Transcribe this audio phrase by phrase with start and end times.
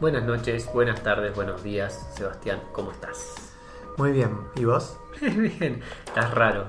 [0.00, 3.34] Buenas noches, buenas tardes, buenos días, Sebastián, ¿cómo estás?
[3.96, 4.96] Muy bien, ¿y vos?
[5.20, 6.66] Bien, estás raro.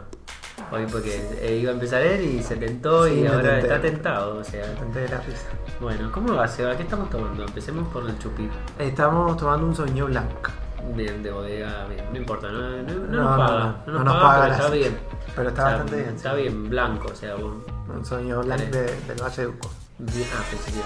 [0.72, 3.60] Hoy porque eh, iba a empezar él y se tentó Sí, y ahora tenté.
[3.62, 4.64] está tentado, o sea.
[4.80, 5.48] Antes de la risa.
[5.80, 6.76] Bueno, ¿cómo va, Seba?
[6.76, 7.44] ¿Qué estamos tomando?
[7.46, 8.50] Empecemos por el chupí.
[8.78, 10.50] Estamos tomando un Sauvignon Blanc.
[10.96, 14.00] Bien, de bodega, bien, no importa, no, no- no No, nos no, paga, no, no,
[14.00, 15.00] no nos paga, paga pero está bien.
[15.36, 16.16] Pero está O sea, bastante bien.
[16.16, 16.42] Está sí.
[16.42, 17.64] bien, blanco, o sea, un-
[17.96, 18.74] Un Sauvignon Blanc Tenés.
[19.08, 19.70] de- del Valle de Uco.
[20.00, 20.78] Bien, ah, pensé que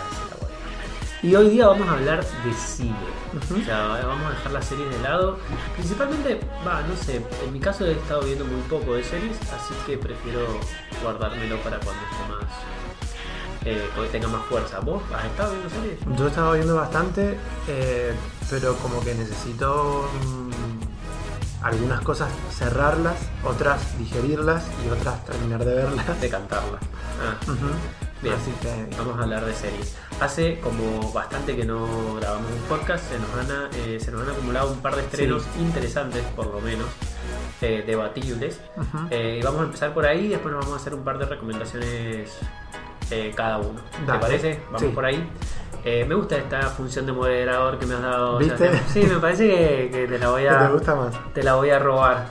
[1.25, 2.93] Y hoy día vamos a hablar de cine.
[3.33, 5.39] O sea, vamos a dejar las series de lado.
[5.73, 9.73] Principalmente, va, no sé, en mi caso he estado viendo muy poco de series, así
[9.87, 10.41] que prefiero
[11.01, 12.53] guardármelo para cuando esté más.
[13.65, 14.79] Eh, cuando tenga más fuerza.
[14.81, 15.99] ¿Vos has estado viendo series?
[16.15, 17.39] Yo he estado viendo bastante,
[17.69, 18.13] eh,
[18.51, 26.21] pero como que necesito mm, algunas cosas cerrarlas, otras digerirlas y otras terminar de verlas.
[26.21, 26.77] De cantarla.
[27.19, 28.04] Ah.
[28.25, 28.35] Bien.
[28.35, 29.95] Así que Vamos a hablar de series.
[30.19, 34.29] Hace como bastante que no grabamos un podcast, se nos han, eh, se nos han
[34.29, 36.87] acumulado un par de estrenos interesantes, por lo menos,
[37.61, 38.59] eh, debatibles.
[38.77, 39.07] Ujú.
[39.11, 41.25] Eh, y vamos a empezar por ahí, después nos vamos a hacer un par de
[41.25, 42.37] recomendaciones
[43.11, 43.79] eh, cada uno.
[43.99, 44.19] ¿Te Dale.
[44.19, 44.59] parece?
[44.67, 44.87] Vamos Sí.
[44.87, 45.29] por ahí.
[45.83, 48.39] Eh, me gusta esta función de moderador que me has dado.
[48.39, 48.57] ¿Viste?
[48.57, 48.83] Sebastián.
[48.91, 51.33] sí, me parece que, que te la voy ¿qué a te gusta más?
[51.33, 52.25] te la voy a robar.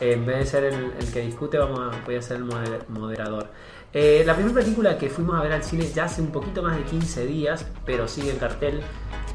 [0.00, 2.44] Eh, en vez de ser el, el que discute, vamos a, voy a ser el
[2.44, 3.48] moder- moderador.
[3.94, 6.76] Eh, la primera película que fuimos a ver al cine ya hace un poquito más
[6.76, 8.82] de 15 días, pero sigue en cartel,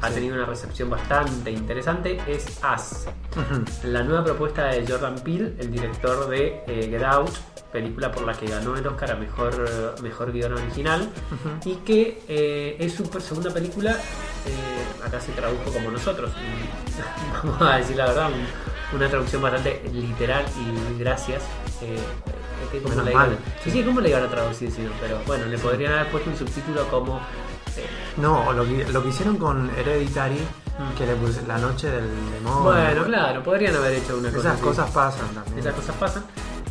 [0.02, 0.14] ha Sí.
[0.14, 2.44] tenido una recepción bastante interesante, es
[3.36, 3.64] Ujú.
[3.88, 7.30] la nueva propuesta de Jordan Peele, el director de eh, Get Out,
[7.72, 9.54] película por la que ganó el Oscar a Mejor,
[10.02, 11.08] mejor Guión Original,
[11.64, 13.96] y que eh, es su segunda película,
[15.06, 19.80] acá se tradujo como nosotros, y vamos a decir la verdad, un- una traducción bastante
[19.92, 21.42] literal y gracias.
[21.80, 21.96] eh,
[22.62, 23.38] eh, que ¿cómo Menos le iban- mal.
[23.64, 24.70] Sí, sí, ¿cómo le iban a traducir?
[25.00, 27.18] Pero bueno, le podrían haber puesto un subtítulo como...
[27.76, 30.40] eh, No, lo que, lo que hicieron con Hereditary,
[30.70, 30.96] Mm.
[30.96, 32.62] que le puse La Noche del Demonio.
[32.62, 34.62] bueno, claro, podrían haber hecho una cosa Esas así.
[34.62, 35.58] cosas pasan también.
[35.58, 36.24] Esas cosas pasan.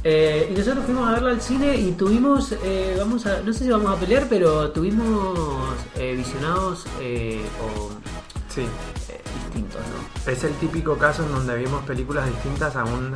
[0.03, 3.65] Eh, y nosotros fuimos a verla al cine y tuvimos, eh, vamos a, no sé
[3.65, 5.37] si vamos a pelear, pero tuvimos
[6.15, 7.91] visionados o,
[8.51, 8.65] Sí.
[9.45, 10.31] distintos, ¿no?
[10.31, 13.13] Es el típico caso en donde vimos películas distintas aún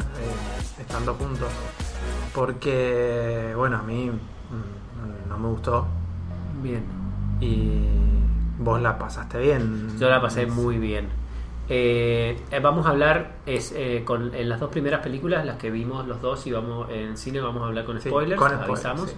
[0.80, 1.48] estando juntos.
[2.34, 5.88] Porque, bueno, a mí mm, no me gustó
[6.62, 6.84] Bien.
[7.40, 7.82] y
[8.60, 9.98] vos la pasaste bien.
[10.00, 11.10] Yo la pasé muy bien.
[11.70, 16.06] Eh, vamos a hablar es, eh, con, en las dos primeras películas, las que vimos
[16.08, 19.10] los dos y vamos en cine, vamos a hablar con Sí, spoilers, con spoilers, avisamos.
[19.10, 19.16] sí.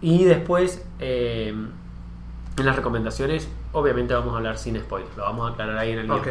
[0.00, 5.52] Y después, eh, en las recomendaciones, obviamente vamos a hablar sin spoilers, lo vamos a
[5.52, 6.22] aclarar ahí en el guion.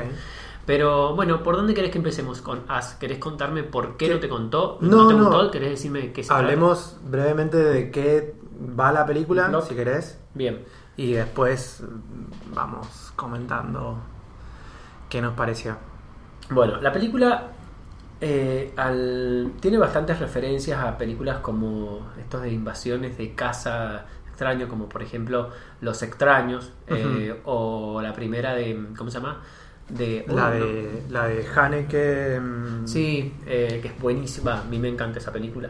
[0.71, 2.95] Pero bueno, ¿por dónde querés que empecemos con As?
[2.95, 4.13] ¿Querés contarme por qué ¿Qué?
[4.13, 4.77] no te contó?
[4.79, 5.25] No, te no.
[5.25, 5.51] gustó?
[5.51, 8.35] ¿Querés decirme qué se Hablemos brevemente de qué
[8.79, 10.17] va la película, si querés.
[10.33, 10.63] Bien.
[10.95, 13.97] Y después mm, vamos comentando
[15.09, 15.75] qué nos pareció.
[16.49, 17.47] Bueno, la película
[18.21, 24.87] eh, al- tiene bastantes referencias a películas como estos de invasiones de casa extraño, como
[24.87, 25.49] por ejemplo
[25.81, 29.41] Los Extraños, eh, o la primera de, ¿cómo se llama?
[29.97, 30.65] De, La oh, no.
[30.65, 32.39] de, la de Haneke.
[32.39, 35.69] mm, Sí, eh, que es buenísima, a mí me encanta esa película.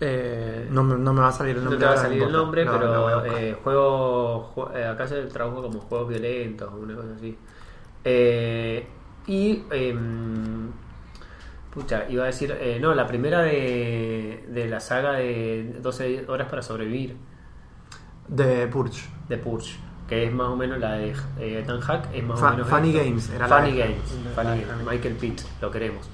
[0.00, 1.78] eh, no, me- no me va a salir el No nombre.
[1.80, 5.22] te va a salir no el nombre, No, pero eh, juego, ju- eh, acá se
[5.24, 7.38] tradujo como juegos violentos o una cosa así.
[8.04, 8.86] Eh,
[9.26, 10.70] y, em,
[11.72, 16.48] pucha, iba a decir, eh, no, la primera de, de la saga de 12 horas
[16.48, 17.16] para sobrevivir,
[18.28, 19.08] De Purge.
[19.28, 19.78] de Purge,
[20.12, 22.68] que es más o menos la de eh, Ethan Hack, es más Fa- o menos...
[22.68, 23.02] Funny esto.
[23.02, 23.98] Games era la Funny de- Games,
[24.34, 26.06] Funny la de- Games, Michael Pitt, lo queremos.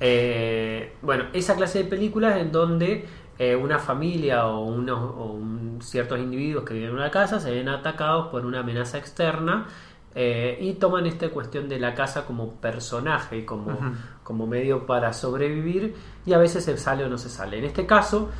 [0.00, 3.06] Eh, bueno, esa clase de películas en donde
[3.38, 7.50] eh, una familia o, unos, o un- ciertos individuos que viven en una casa se
[7.50, 9.66] ven atacados por una amenaza externa
[10.14, 13.78] eh, y toman esta cuestión de la casa como personaje, como,
[14.22, 17.58] como medio para sobrevivir y a veces se sale o no se sale.
[17.58, 18.30] En este caso,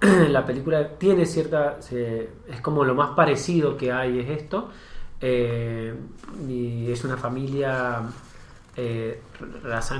[0.28, 1.80] la película tiene cierta...
[1.80, 4.70] se- es como lo más parecido que hay es esto.
[5.20, 5.94] eh,
[6.48, 8.02] y es una familia
[8.76, 9.20] eh,
[9.62, 9.98] raza,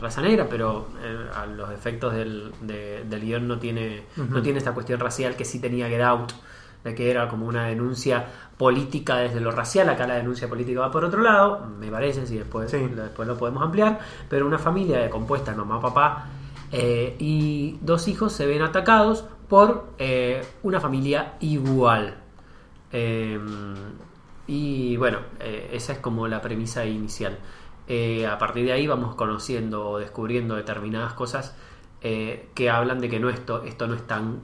[0.00, 4.58] raza negra, pero eh, a los efectos del, de- del guion no tiene, no tiene
[4.58, 6.32] esta cuestión racial que sí tenía Get Out,
[6.84, 8.26] de que era como una denuncia
[8.58, 12.36] política desde lo racial, acá la denuncia política va por otro lado, me parece, si
[12.38, 12.78] después, Sí.
[12.78, 16.26] después lo podemos ampliar, pero una familia compuesta mamá, papá
[16.72, 22.22] eh, y dos hijos se ven atacados por eh, una familia igual.
[22.92, 23.38] Eh,
[24.46, 27.38] y bueno, eh, esa es como la premisa inicial.
[27.88, 31.54] Eh, a partir de ahí vamos conociendo o descubriendo determinadas cosas
[32.54, 34.42] que hablan de que no esto, esto no es tan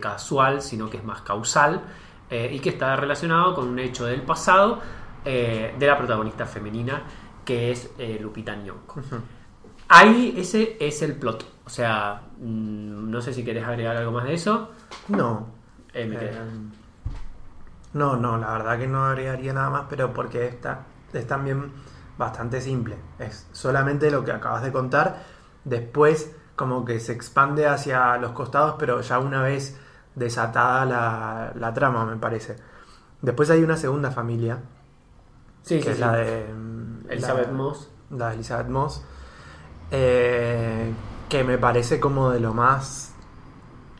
[0.00, 1.80] casual, sino que es más causal
[2.28, 4.80] y que está relacionado con un hecho del pasado
[5.22, 7.04] de la protagonista femenina,
[7.44, 8.94] que es Lupita Nyong'o.
[9.86, 11.46] Ahí ese es el plot.
[11.68, 14.70] O sea, mm, no sé si querés agregar algo más de eso.
[15.08, 15.48] No.
[15.92, 16.16] Eh, me.
[16.16, 16.30] Eh,
[17.92, 20.80] no, no, la verdad que no agregaría nada más, pero porque esta
[21.12, 21.70] es también
[22.16, 22.96] bastante simple.
[23.18, 25.24] Es solamente lo que acabas de contar.
[25.62, 29.78] Después, como que se expande hacia los costados, pero ya una vez
[30.14, 32.56] desatada la, la trama, me parece.
[33.20, 34.58] Después hay una segunda familia,
[35.64, 36.00] sí, que sí, es sí.
[36.00, 37.90] la de mm, Elizabeth la- Moss.
[38.08, 39.04] la de Elizabeth Moss,
[39.90, 40.92] eh,
[41.28, 43.14] que me parece como de lo más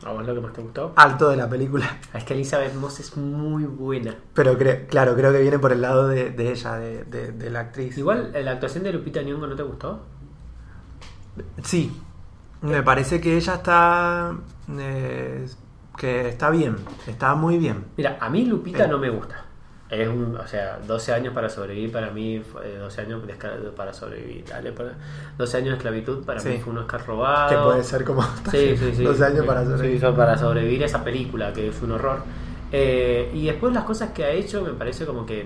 [0.05, 0.93] ¿A vos lo que más te gustó?
[0.95, 1.97] alto de la película.
[2.13, 4.15] Es que Elizabeth Moss es muy buena.
[4.33, 7.49] Pero cre- claro, creo que viene por el lado de, de ella, de, de- de
[7.49, 7.97] la actriz.
[7.97, 9.99] Igual, ¿la actuación de Lupita Nyong'o no te gustó?
[11.63, 11.91] Sí,
[12.61, 14.33] me parece que ella está.
[14.77, 15.45] eh,
[15.97, 16.77] que está bien,
[17.07, 17.83] está muy bien.
[17.97, 18.87] Mira, a mí Lupita Eh.
[18.87, 19.45] no me gusta.
[19.89, 23.33] Es un, o sea, 12 años para sobrevivir para mí, fue 12 años de
[23.75, 24.93] para sobrevivir, dale, para-
[25.37, 26.49] 12 años de esclavitud para Sí.
[26.49, 27.49] mí fue un Oscar robado.
[27.49, 28.21] Que puede ser como.
[28.51, 29.03] Sí, sí, sí.
[29.03, 30.01] 12 años para sobrevivir.
[30.15, 32.19] para sobrevivir esa película, que es un horror.
[32.71, 35.43] Eh, y después las cosas que ha hecho me parece como que...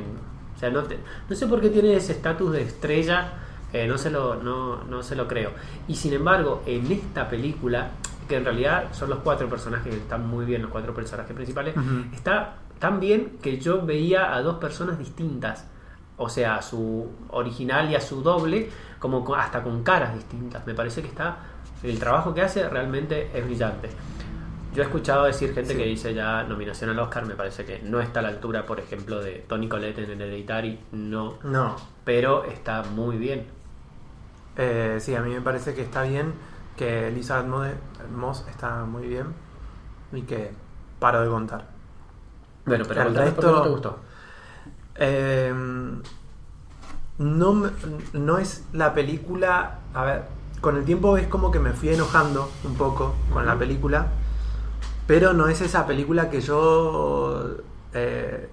[0.55, 0.99] O sea, no, te-
[1.29, 3.31] no sé por qué tiene ese estatus de estrella,
[3.71, 5.51] eh, no, se lo, no, no se lo creo.
[5.87, 7.91] Y sin embargo, en esta película,
[8.27, 11.75] que en realidad son los cuatro personajes, que están muy bien los cuatro personajes principales,
[11.75, 12.13] Ujú.
[12.13, 15.65] está tan bien que yo veía a dos personas distintas.
[16.17, 18.69] O sea, a su original y a su doble,
[18.99, 20.67] como hasta con caras distintas.
[20.67, 21.37] Me parece que está.
[21.81, 23.89] El trabajo que hace realmente es brillante.
[24.75, 25.77] Yo he escuchado decir gente Sí.
[25.79, 28.81] que dice ya nominación al Oscar, me parece que no está a la altura, por
[28.81, 33.45] ejemplo, de Tony Collette en Hereditary, no, No, pero está muy bien.
[34.57, 36.33] eh, sí, a mí me parece que está bien,
[36.75, 37.47] que Elizabeth
[38.13, 39.27] Moss está muy bien
[40.11, 40.51] y que
[40.99, 41.72] paro de contar.
[42.65, 43.99] Bueno, pero El contame por qué resto- no te gustó.
[44.95, 45.53] Eh,
[47.19, 47.71] no,
[48.13, 49.79] no es la película.
[49.93, 50.23] A ver,
[50.61, 54.07] con el tiempo es como que me fui enojando un poco con la película.
[55.07, 57.57] Pero no es esa película que yo.
[57.93, 58.49] eh,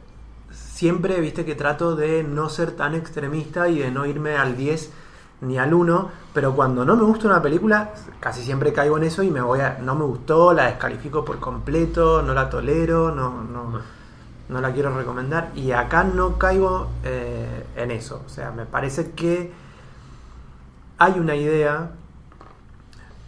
[0.50, 4.90] siempre, viste, que trato de no ser tan extremista y de no irme al 10
[5.40, 6.10] ni al 1.
[6.34, 9.60] Pero cuando no me gusta una película, casi siempre caigo en eso y me voy
[9.60, 9.78] a.
[9.80, 13.42] No me gustó, la descalifico por completo, no la tolero, no.
[13.44, 13.99] no
[14.50, 15.50] no la quiero recomendar.
[15.54, 18.22] Y acá no caigo eh, en eso.
[18.26, 19.52] O sea, me parece que
[20.98, 21.92] hay una idea,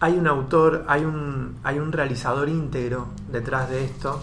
[0.00, 4.20] hay un autor, hay un, hay un realizador íntegro detrás de esto,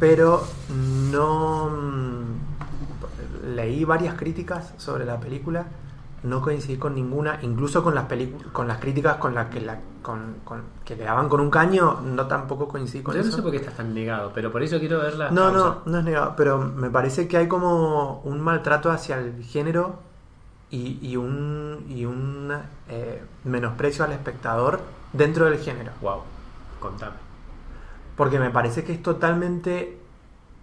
[0.00, 0.44] pero
[0.80, 1.70] no...
[1.70, 2.24] mm,
[3.54, 5.66] Leí varias críticas sobre la película,
[6.24, 8.06] no coincidí con ninguna, incluso con las
[8.52, 12.00] con las críticas con las que la, con, con- que le daban con un caño,
[12.02, 13.36] no tampoco coincidí con Yo no eso.
[13.36, 15.58] sé por qué estás tan negado, pero por eso quiero ver la No, causa.
[15.58, 20.00] no, no es negado, pero me parece que hay como un maltrato hacia el género
[20.70, 22.52] y, y un, y un
[22.88, 24.80] eh, menosprecio al espectador
[25.12, 25.92] dentro del género.
[26.00, 26.22] Wow,
[26.80, 27.16] contame.
[28.16, 29.98] Porque me parece que es totalmente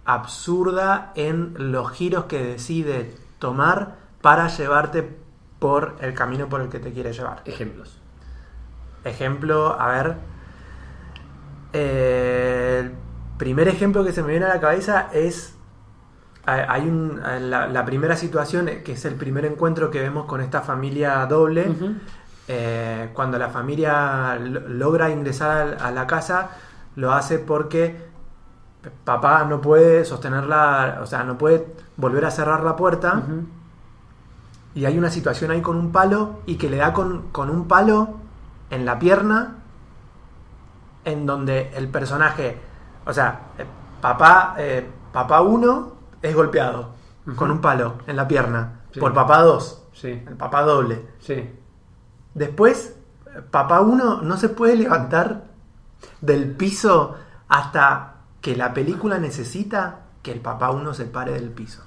[0.04, 5.21] absurda en los giros que decide tomar para llevarte
[5.62, 7.40] por el camino por el que te quiere llevar.
[7.46, 7.98] Ejemplos.
[9.04, 10.16] Ejemplo, a ver.
[11.72, 12.92] eh, el
[13.38, 15.54] primer ejemplo que se me viene a la cabeza es.
[16.44, 20.40] hay- un, la, la primera situación, eh, que es el primer encuentro que vemos con
[20.40, 21.72] esta familia doble.
[22.48, 26.50] Eh, cuando la familia lo- logra ingresar a la casa,
[26.96, 28.10] lo hace porque
[29.04, 31.64] papá no puede sostenerla, o sea, no puede
[31.96, 33.22] volver a cerrar la puerta.
[34.74, 37.68] Y hay una situación ahí con un palo y que le da con, con un
[37.68, 38.16] palo
[38.70, 39.56] en la pierna
[41.04, 42.58] en donde el personaje,
[43.04, 43.66] o sea, eh,
[44.00, 46.90] papá, eh, papá 1 es golpeado
[47.36, 49.00] con un palo en la pierna Sí.
[49.00, 51.06] por papá 2, Sí, el papá doble.
[51.18, 51.58] sí.
[52.34, 52.96] Después,
[53.50, 55.44] papá 1 no se puede levantar
[56.20, 57.14] del piso
[57.48, 61.82] hasta que la película necesita que el papá 1 se pare del piso.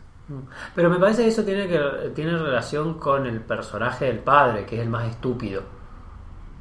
[0.73, 1.79] Pero me parece que eso tiene, que,
[2.15, 5.61] tiene relación con el personaje del padre, que es el más estúpido.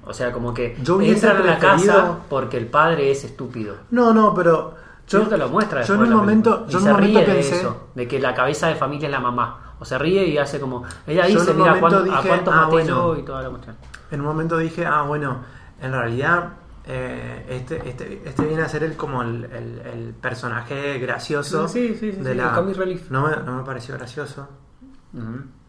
[0.06, 3.76] O sea, como que Yo entran a la casa porque el padre es estúpido.
[3.90, 4.74] No, no, pero
[5.08, 7.40] Yo te lo muestra yo en un momento, yo en se un momento ríe de
[7.40, 9.60] eso, de que la cabeza de familia es la mamá.
[9.80, 10.84] O se ríe y hace como.
[11.06, 13.14] Ella dice, mira, cuán- a cuántos ah, maté bueno.
[13.14, 13.76] yo y toda la cuestión.
[14.10, 15.38] en un momento dije, ah, bueno,
[15.80, 16.50] en realidad
[16.86, 21.94] eh, este, este, este viene a ser el como el, el- el personaje gracioso Sí,
[21.98, 22.54] sí, sí, de la.
[22.60, 23.10] relief.
[23.10, 24.48] No me, no me pareció gracioso.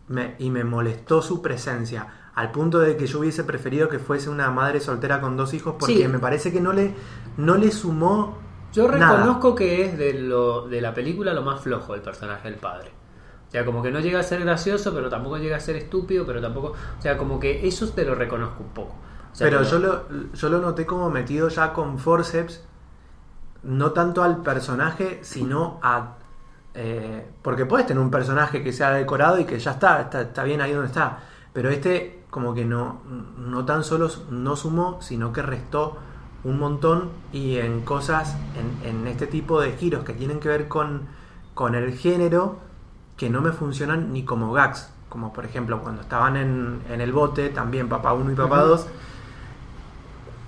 [0.08, 2.08] Me- y me molestó su presencia.
[2.36, 5.76] Al punto de que yo hubiese preferido que fuese una madre soltera con dos hijos.
[5.80, 6.94] Porque me parece que no le,
[7.38, 8.38] no le sumó.
[8.74, 9.16] Yo nada.
[9.18, 12.92] reconozco que es de, lo, de la película lo más flojo el personaje del padre.
[13.50, 16.42] sea, como que no llega a ser gracioso, pero tampoco llega a ser estúpido, pero
[16.42, 16.74] tampoco.
[17.00, 18.96] O sea, como que eso te lo reconozco un poco.
[19.36, 22.64] Sea, Pero yo lo, yo lo noté como metido ya con forceps,
[23.64, 26.16] no tanto al personaje, sino a...
[26.74, 30.44] eh, porque puedes tener un personaje que sea decorado y que ya está, está, está
[30.44, 31.20] bien ahí donde está.
[31.54, 33.02] Pero este como que no,
[33.38, 35.98] no tan solo no sumó, sino que restó
[36.44, 38.36] un montón y en cosas,
[38.84, 41.08] en, en este tipo de giros que tienen que ver con,
[41.54, 42.60] con el género,
[43.18, 44.92] que no me funcionan ni como gags.
[45.10, 48.68] Como por ejemplo cuando estaban en, en el bote, también papá 1 y papá Ujú.
[48.70, 48.88] 2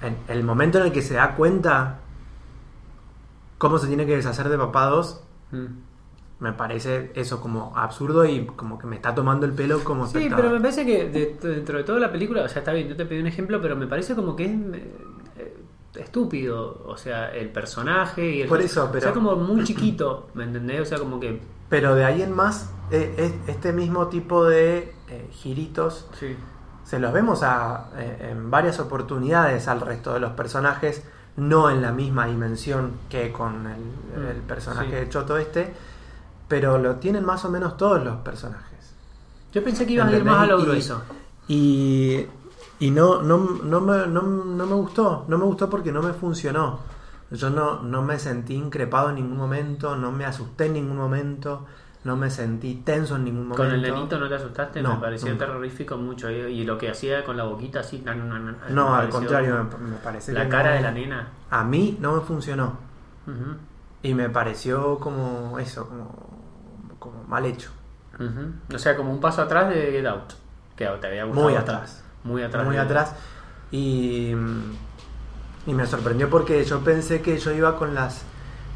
[0.01, 1.99] en el momento en el que se da cuenta
[3.57, 5.65] cómo se tiene que deshacer de 2, Mm.
[6.39, 10.17] me parece eso como absurdo y como que me está tomando el pelo como Sí,
[10.17, 10.45] espectador.
[10.45, 12.95] pero me parece que de- dentro de toda la película, o sea, está bien, yo
[12.95, 15.57] te pedí un ejemplo, pero me parece como que es eh,
[15.95, 18.47] estúpido, o sea, el personaje y el...
[18.49, 20.81] Por eso, O sea, pero- como muy chiquito, ¿me entendés?
[20.81, 21.39] O sea, como que...
[21.69, 26.35] Pero de ahí en más, eh, es- este mismo tipo de eh, giritos Sí.
[26.87, 31.03] Se los vemos a, eh, en varias oportunidades al resto de los personajes,
[31.35, 33.81] no en la misma dimensión que con el,
[34.17, 34.95] Mm, el personaje sí.
[34.95, 35.73] de Choto este,
[36.47, 38.93] pero lo tienen más o menos todos los personajes.
[39.51, 41.01] Yo pensé que ibas a ir más a lo grueso.
[41.47, 42.25] Y,
[42.79, 46.13] y no, no, no, me, no, no me gustó, no me gustó porque no me
[46.13, 46.79] funcionó.
[47.31, 51.65] Yo no, no me sentí increpado en ningún momento, no me asusté en ningún momento,
[52.03, 53.63] no me sentí tenso en ningún momento.
[53.63, 55.45] Con el nenito no te asustaste, No, me pareció nunca.
[55.45, 56.29] terrorífico mucho.
[56.29, 57.99] Y, lo que hacía con la boquita así...
[57.99, 60.81] na, na, na, na, me No, al contrario, me, me parece La cara no- de
[60.83, 61.27] la nena.
[61.49, 62.77] A mí no me funcionó.
[64.03, 67.71] Y me pareció como eso, como, como mal hecho.
[68.15, 68.75] ujú.
[68.75, 70.33] O sea, como un paso atrás de Get Out.
[70.77, 72.03] Que te había gustado Muy atrás.
[72.23, 72.65] Muy atrás.
[72.65, 73.15] muy atrás.
[73.71, 74.31] Y,
[75.65, 78.23] y me sorprendió porque yo pensé que yo iba con las.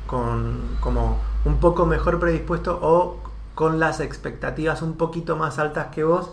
[0.07, 3.19] con como un poco mejor predispuesto o
[3.55, 6.31] con las expectativas un poquito más altas que vos.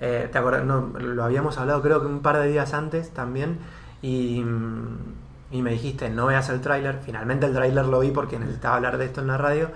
[0.00, 0.64] Eh, ¿Te acuerdas?
[0.64, 3.58] No, lo habíamos hablado creo que un par de días antes también.
[4.00, 4.44] Y,
[5.50, 7.00] y me dijiste, no veas el tráiler.
[7.04, 9.70] Finalmente el tráiler lo vi porque necesitaba hablar de esto en la radio.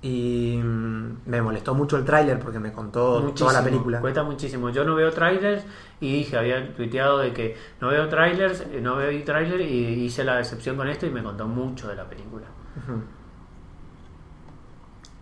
[0.00, 4.00] Y mm, me molestó mucho el tráiler porque me contó toda la película.
[4.00, 4.70] Cuesta muchísimo.
[4.70, 5.64] Yo no veo trailers
[6.00, 10.24] y dije, había tuiteado de que no veo trailers, eh, no veo trailer y hice
[10.24, 12.46] la excepción con esto y me contó mucho de la película.
[12.76, 13.02] Ujú.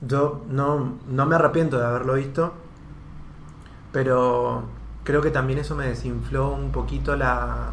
[0.00, 2.52] Yo no, no me arrepiento de haberlo visto,
[3.92, 4.64] pero
[5.04, 7.70] creo que también eso me desinfló un poquito la,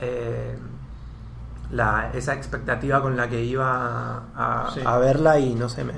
[0.00, 0.56] eh,
[1.72, 4.80] la esa expectativa con la que iba a, Sí.
[4.84, 5.94] a verla y no sé, me,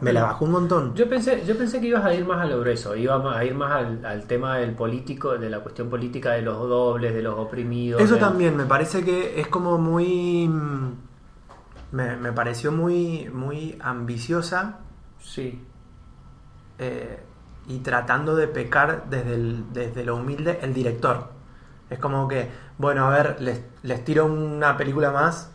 [0.00, 0.94] me la bajó un montón.
[0.94, 3.54] Yo pensé, yo pensé que ibas a ir más a lo grueso, ibas a ir
[3.54, 7.38] más al, al tema del político, de la cuestión política de los dobles, de los
[7.38, 8.00] oprimidos.
[8.02, 10.50] Eso de- también, me parece que es como muy...
[11.92, 14.78] Me, me pareció muy, muy ambiciosa
[15.20, 15.60] Sí.
[16.78, 17.18] eh,
[17.68, 21.28] y tratando de pecar desde, el- desde lo humilde el director.
[21.88, 25.50] Es como que, bueno, a ver, les, les tiro una película más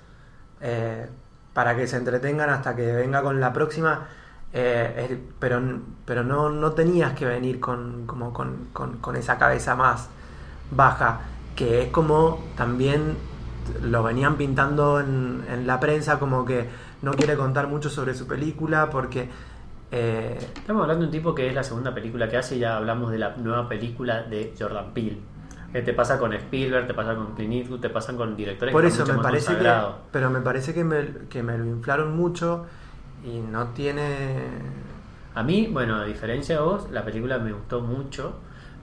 [0.62, 1.08] eh,
[1.54, 4.08] para que se entretengan hasta que venga con la próxima.
[4.54, 5.62] eh, pero
[6.06, 10.08] pero no, no tenías que venir con, como con, con- con esa cabeza más
[10.72, 11.20] baja,
[11.56, 13.18] que es como también
[13.82, 16.68] lo venían pintando en, en la prensa como que
[17.02, 19.30] no quiere contar mucho sobre su película porque
[19.92, 23.12] eh, Estamos hablando de un tipo que es la segunda película que hace, ya hablamos
[23.12, 25.20] de la nueva película de Jordan Peele.
[25.72, 28.86] Que te pasa con Spielberg, te pasa con Clint Eastwood, te pasan con directores Por
[28.86, 29.72] eso me parece que.
[30.12, 32.66] Pero me parece que me, que me lo inflaron mucho
[33.26, 34.48] y no tiene.
[35.34, 38.36] A mí, bueno, a diferencia de vos, la película me gustó mucho.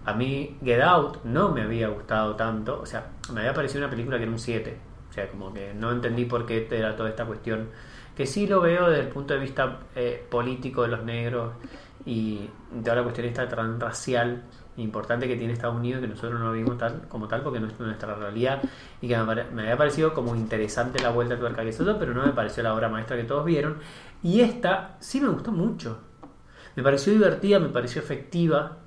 [0.05, 2.81] A mí Get Out no me había gustado tanto.
[2.81, 4.79] O sea, me había parecido una película que era un 7.
[5.11, 7.69] O sea, como que no entendí por qué era toda esta cuestión.
[8.17, 11.53] Que sí lo veo desde el punto de vista eh, político de los negros
[12.05, 12.51] y
[12.83, 14.43] toda la cuestión esta transracial
[14.77, 17.67] importante que tiene Estados Unidos que nosotros no lo vimos tal como tal porque no
[17.67, 18.63] es nuestra realidad
[19.03, 21.97] y que me, me había parecido como interesante la vuelta de tuerca que es eso,
[21.99, 23.79] pero no me pareció la obra maestra que todos vieron.
[24.23, 25.99] Y esta sí me gustó mucho.
[26.75, 28.79] Me pareció divertida, me pareció efectiva.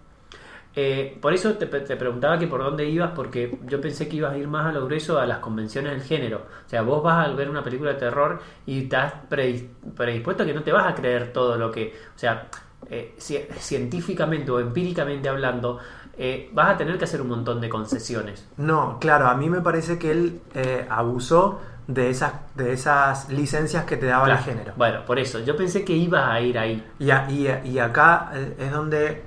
[0.78, 4.34] Eh, por eso te, te preguntaba que por dónde ibas, porque yo pensé que ibas
[4.34, 6.42] a ir más a lo grueso a las convenciones del género.
[6.66, 10.46] O sea, vos vas a ver una película de terror y estás predis- predispuesto a
[10.46, 11.94] que no te vas a creer todo lo que.
[12.16, 12.48] O sea,
[12.90, 15.80] eh, ci- científicamente o empíricamente hablando,
[16.18, 18.48] eh, vas a tener que hacer un montón de concesiones.
[18.58, 20.42] No, claro, a mí me parece que él
[20.90, 24.44] abusó de esas, de esas licencias que te daba el Claro.
[24.44, 24.74] género.
[24.76, 26.84] Bueno, por eso, yo pensé que ibas a ir ahí.
[27.00, 29.24] Y, a- y, a- y acá es donde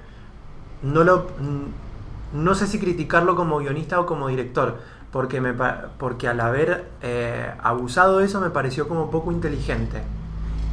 [0.82, 4.78] no lo mm, no sé si criticarlo como guionista o como director,
[5.12, 5.54] porque me
[5.98, 10.02] porque al haber eh, abusado de eso me pareció como poco inteligente.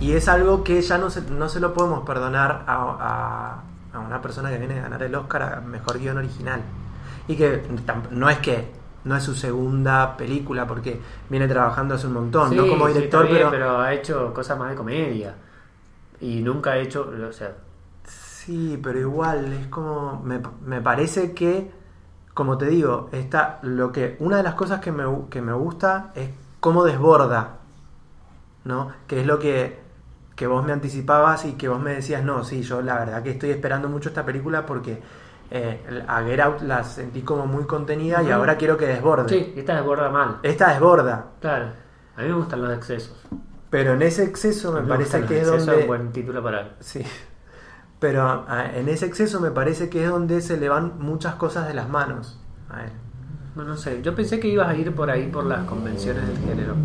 [0.02, 4.00] Y es algo que ya no se, no se lo podemos perdonar a, a, a
[4.00, 6.62] una persona que viene a ganar el Oscar a Mejor Guión Original.
[7.30, 7.64] Y que
[8.12, 8.70] no es que
[9.06, 13.30] no es su segunda película porque viene trabajando hace un montón, Sí, no como director,
[13.30, 13.80] bien, pero...
[13.80, 15.36] ha hecho cosas más de comedia.
[16.20, 17.54] Y nunca ha hecho, o sea,
[18.46, 21.72] Sí, pero igual es como me, me parece que
[22.34, 26.12] como te digo, está lo que una de las cosas que me, que me gusta
[26.16, 27.60] es cómo desborda,
[28.66, 28.92] ¿no?
[29.08, 29.84] Que es lo que
[30.36, 33.32] que vos me anticipabas y que vos me decías, no, sí, yo la verdad que
[33.32, 35.02] estoy esperando mucho esta película porque
[35.50, 39.30] eh, a Get Out la sentí como muy contenida y ahora quiero que desborde.
[39.30, 40.40] sí, esta desborda mal.
[40.44, 41.68] Esta desborda, Claro,
[42.18, 43.16] a mí me gustan los excesos.
[43.70, 45.82] pero en ese exceso me Me parece que es donde...
[45.84, 46.76] un buen título para...
[46.82, 47.02] Sí.
[48.06, 48.46] Pero
[48.76, 51.90] en ese exceso me parece que es donde se le van muchas cosas de las
[51.90, 52.92] manos a él.
[53.56, 56.38] No, no sé, yo pensé que ibas a ir por ahí por las convenciones del
[56.38, 56.76] género.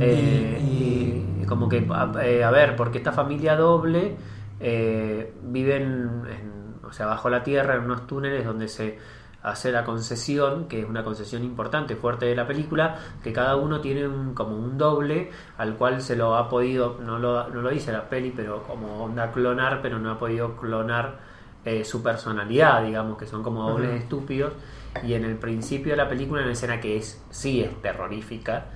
[0.00, 4.16] Eh, Y- y, como que, a, eh, a ver, porque esta familia doble
[4.58, 8.98] eh, viven, en- o sea, bajo la tierra en unos túneles donde se
[9.44, 13.80] hace la concesión, que es una concesión importante, fuerte de la película, que cada uno
[13.80, 17.70] tiene un, como un doble al cual se lo ha podido, no lo, no lo
[17.70, 21.18] dice la peli, pero como onda clonar, pero no ha podido clonar
[21.64, 24.54] eh, su personalidad, digamos, que son como dobles estúpidos.
[25.02, 28.66] Y en el principio de la película, una escena que es sí es terrorífica,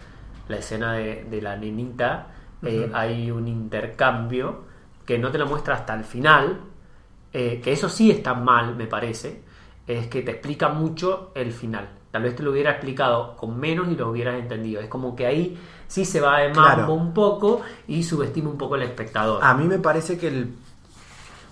[0.49, 2.27] la escena de, de la nenita,
[2.63, 4.65] eh, hay un intercambio
[5.07, 6.61] que no te lo muestra hasta el final,
[7.33, 9.43] eh, que eso sí está mal, me parece,
[9.89, 11.89] es que te explica mucho el final.
[12.11, 14.81] Tal vez te lo hubiera explicado con menos y lo hubieras entendido.
[14.81, 16.93] Es como que ahí sí se va de mambo Claro.
[16.95, 19.43] un poco y subestima un poco el espectador.
[19.43, 20.55] A mí me parece que el...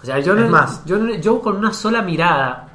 [0.03, 0.85] O sea, yo, Es no- más.
[0.85, 2.69] yo, yo con una sola mirada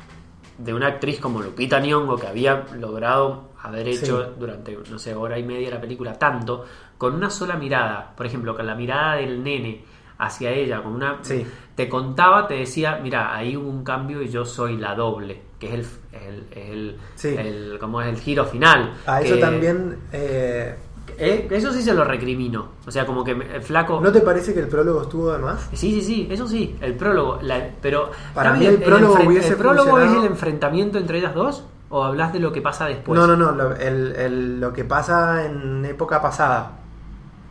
[0.57, 4.29] de una actriz como Lupita Nyong'o que había logrado haber hecho Sí.
[4.39, 6.65] durante, no sé, hora y media la película tanto,
[6.97, 9.85] con una sola mirada, por ejemplo, con la mirada del nene
[10.25, 11.19] hacia ella, con una...
[11.21, 11.45] Sí.
[11.75, 15.67] Te contaba, te decía, mira, ahí hubo un cambio y yo soy la doble, que
[15.67, 15.87] es el...
[16.13, 17.35] el, el, Sí.
[17.37, 18.93] el- como es el giro final.
[19.07, 19.97] A eso que- también...
[20.11, 20.75] eh,
[21.17, 22.69] eh, eso sí se lo recrimino.
[22.85, 23.99] O sea, como que el flaco...
[24.01, 25.69] ¿No te parece que el prólogo estuvo de más?
[25.73, 27.39] Sí, sí, sí, eso sí, el prólogo.
[27.41, 31.33] la- pero Para mí el prólogo enfren- hubiese ¿El prólogo es el enfrentamiento entre ellas
[31.33, 31.65] dos?
[31.89, 33.19] ¿O hablas de lo que pasa después?
[33.19, 33.51] no, no, no.
[33.51, 36.79] Lo, el- el- lo que pasa en época pasada,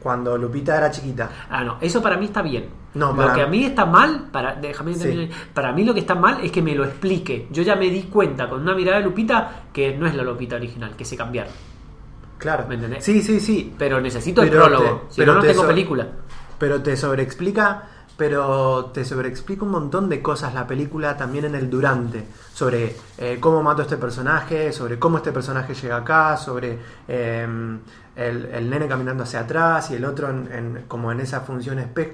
[0.02, 1.28] cuando Lupita era chiquita.
[1.50, 2.68] Ah, no, eso para mí está bien.
[2.94, 5.30] No, lo para- que a mí está mal, para, déjame Sí.
[5.54, 7.46] para mí lo que está mal es que me lo explique.
[7.50, 10.56] Yo ya me di cuenta con una mirada de Lupita que no es la Lupita
[10.56, 11.52] original, que se cambiaron.
[12.38, 12.64] Claro.
[12.68, 13.04] ¿Me entendés?
[13.04, 13.74] Sí, sí, sí.
[13.78, 16.06] Pero necesito el prólogo, te- si pero no, no te tengo so- película.
[16.58, 17.82] Pero te sobreexplica,
[18.16, 23.36] pero te sobreexplica un montón de cosas la película también en el durante, sobre eh,
[23.40, 27.46] cómo mató a este personaje, sobre cómo este personaje llega acá, sobre eh,
[28.20, 31.78] el, el nene caminando hacia atrás y el otro en, en- como en esa función
[31.78, 32.12] espejo.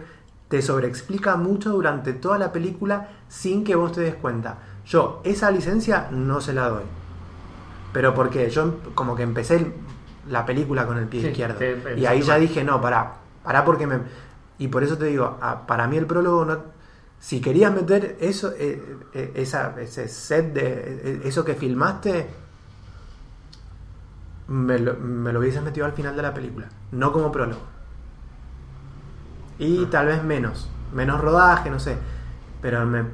[0.48, 4.58] Te sobreexplica mucho durante toda la película sin que vos te des cuenta.
[4.86, 6.84] Yo esa licencia no se la doy.
[7.92, 9.72] Pero porque yo em- como que empecé
[10.28, 11.56] la película con el pie Sí, izquierdo.
[11.58, 13.98] te- y ahí ya dije, no, pará, pará porque me...
[14.58, 16.76] Y por eso te digo, a- para mí el prólogo no...
[17.18, 18.80] Si querías meter eso, eh,
[19.14, 22.26] eh, esa, ese set de eh, eso que filmaste,
[24.48, 27.62] me lo, me lo hubieses metido al final de la película, no como prólogo.
[29.58, 29.88] Y Ah.
[29.90, 31.96] tal vez menos, menos rodaje, no sé.
[32.62, 33.04] Pero me,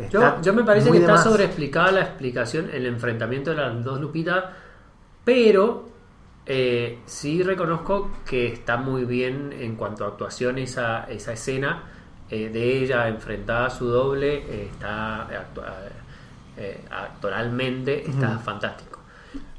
[0.00, 1.24] está yo me parece que está más.
[1.24, 4.44] sobreexplicada la explicación, el enfrentamiento de las dos Lupitas,
[5.24, 5.88] pero
[6.46, 11.82] eh, sí reconozco que está muy bien en cuanto a actuación esa, esa escena
[12.30, 15.74] eh, de ella enfrentada a su doble, eh, está actua-
[16.56, 19.00] eh, actoralmente está fantástico.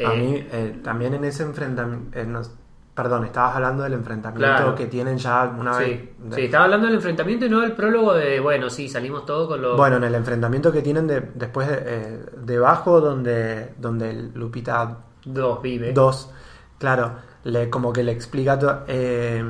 [0.05, 2.17] A Eh, mí, eh, también en ese enfrentamiento.
[2.19, 2.27] eh,
[2.95, 4.75] perdón, estabas hablando del enfrentamiento Claro.
[4.75, 6.09] que tienen ya una sí, vez.
[6.29, 9.47] de- sí, estaba hablando del enfrentamiento y no del prólogo de, bueno, sí, salimos todos
[9.47, 9.75] con los...
[9.75, 15.59] Bueno, en el enfrentamiento que tienen de- después de, eh, debajo, donde, donde Lupita dos
[15.63, 15.91] vive.
[15.91, 16.29] 2,
[16.77, 17.13] claro,
[17.45, 19.43] le, como que le explica eh,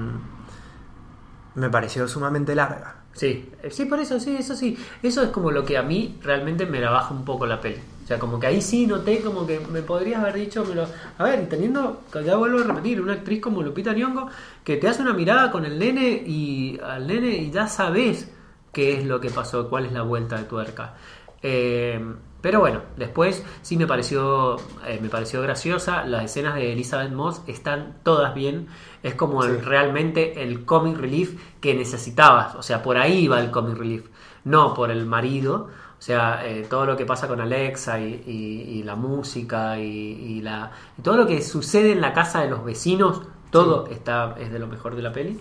[1.55, 2.95] me pareció sumamente larga.
[3.11, 4.77] Sí, eh, sí, por eso, sí, eso sí.
[5.03, 7.79] Eso es como lo que a mí realmente me la baja un poco la peli.
[8.03, 10.85] O sea, como que ahí sí noté como que me podrías haber dicho, me lo...
[11.17, 14.27] a ver, teniendo, ya vuelvo a repetir, una actriz como Lupita Nyong'o
[14.63, 18.29] que te hace una mirada con el nene y al nene y ya sabes
[18.73, 20.95] qué es lo que pasó, cuál es la vuelta de tuerca.
[21.41, 21.99] Eh,
[22.41, 26.03] pero bueno, después sí me pareció, eh, me pareció graciosa.
[26.05, 28.67] Las escenas de Elizabeth Moss están todas bien.
[29.01, 32.55] Es como el- realmente el comic relief que necesitabas.
[32.55, 34.05] O sea, por ahí va el comic relief,
[34.43, 35.69] no por el marido.
[36.03, 39.83] O sea, eh, todo lo que pasa con Alexa y, y- y la música y,
[39.87, 40.69] y la,
[41.01, 44.67] todo lo que sucede en la casa de los vecinos, todo está es de lo
[44.67, 45.39] mejor de la peli.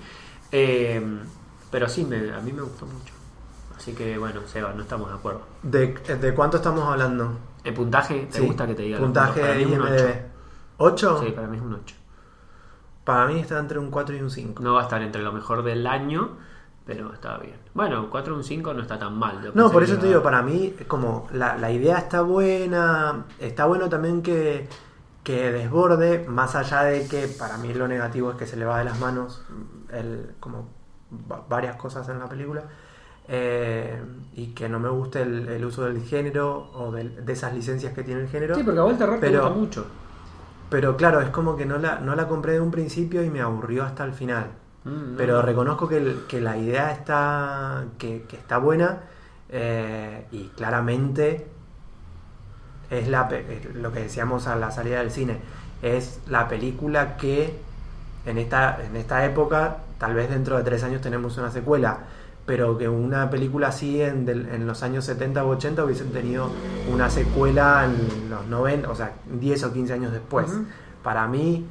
[0.53, 1.05] Eh,
[1.69, 3.13] Pero sí, me, a mí me gustó mucho.
[3.77, 5.41] Así que bueno, Seba, no estamos de acuerdo.
[5.65, 7.39] ¿De, de cuánto estamos hablando?
[7.65, 8.29] ¿El puntaje?
[8.31, 8.47] ¿Te Sí.
[8.47, 8.99] gusta que te diga?
[9.01, 10.15] Puntaje un IMDb.
[10.77, 11.19] 8.
[11.19, 11.25] ¿8?
[11.27, 11.97] Sí, para mí es un 8.
[13.03, 14.63] Para mí está entre un 4 y un 5.
[14.63, 16.37] No va a estar entre lo mejor del año,
[16.85, 17.57] pero está bien.
[17.75, 19.41] Bueno, 4 un 5 no está tan mal.
[19.43, 23.25] Yo No, por eso te digo, para mí, es como la, la idea está buena,
[23.39, 24.69] está bueno también que,
[25.23, 28.79] que desborde, más allá de que para mí lo negativo es que se le va
[28.79, 29.45] de las manos
[29.93, 30.69] el, como
[31.31, 32.65] va- varias cosas en la película,
[33.29, 34.03] eh,
[34.35, 37.93] y que no me guste el, el uso del género o del- de esas licencias
[37.95, 38.55] que tiene el género.
[38.57, 39.87] Sí, porque a te pero- gusta mucho.
[40.71, 43.41] Pero claro, es como que no la, no la compré de un principio y me
[43.43, 44.47] aburrió hasta el final.
[44.85, 45.17] Mm, no.
[45.17, 49.01] Pero reconozco que, el- que la idea está, que, que está buena
[49.49, 51.47] eh, y claramente
[52.91, 53.29] es la,
[53.75, 55.39] lo que decíamos a la salida del cine.
[55.83, 57.59] Es la película que
[58.27, 61.99] en esta, en esta época, tal vez dentro de tres años tenemos una secuela,
[62.45, 66.51] pero que una película así en, del- en los años 70 u 80 hubiesen tenido
[66.93, 70.53] una secuela en los 90, o sea, 10 o 15 años después.
[71.03, 71.67] Para mí,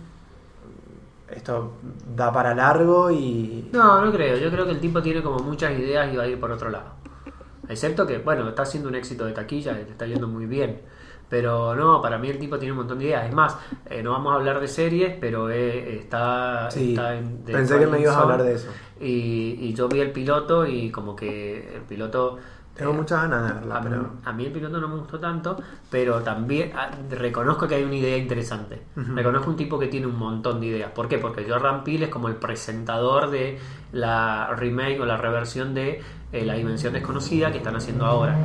[1.36, 1.74] esto
[2.15, 3.70] da para largo y...
[3.72, 4.38] No, no creo.
[4.38, 6.70] Yo creo que el tipo tiene como muchas ideas y va a ir por otro
[6.70, 6.94] lado.
[7.67, 10.82] Excepto que, bueno, está haciendo un éxito de taquilla, le está yendo muy bien.
[11.30, 13.26] Pero no, para mí el tipo tiene un montón de ideas.
[13.30, 17.38] Es más, eh, no vamos a hablar de series, pero eh, está, Sí, está en...
[17.46, 18.70] pensé que me ibas a hablar de eso.
[19.00, 22.38] Y, y yo vi el piloto y como que el piloto...
[22.75, 24.10] Tengo muchas ganas de verla, a, pero...
[24.23, 25.57] a mí el piloto no me gustó tanto,
[25.89, 28.81] pero también ah, reconozco que hay una idea interesante.
[28.95, 30.91] Reconozco un tipo que tiene un montón de ideas.
[30.91, 31.17] ¿Por qué?
[31.17, 33.60] Porque Jordan Peele es como el presentador de
[33.91, 38.38] la remake o la reversión de eh, La Dimensión Desconocida que están haciendo ahora.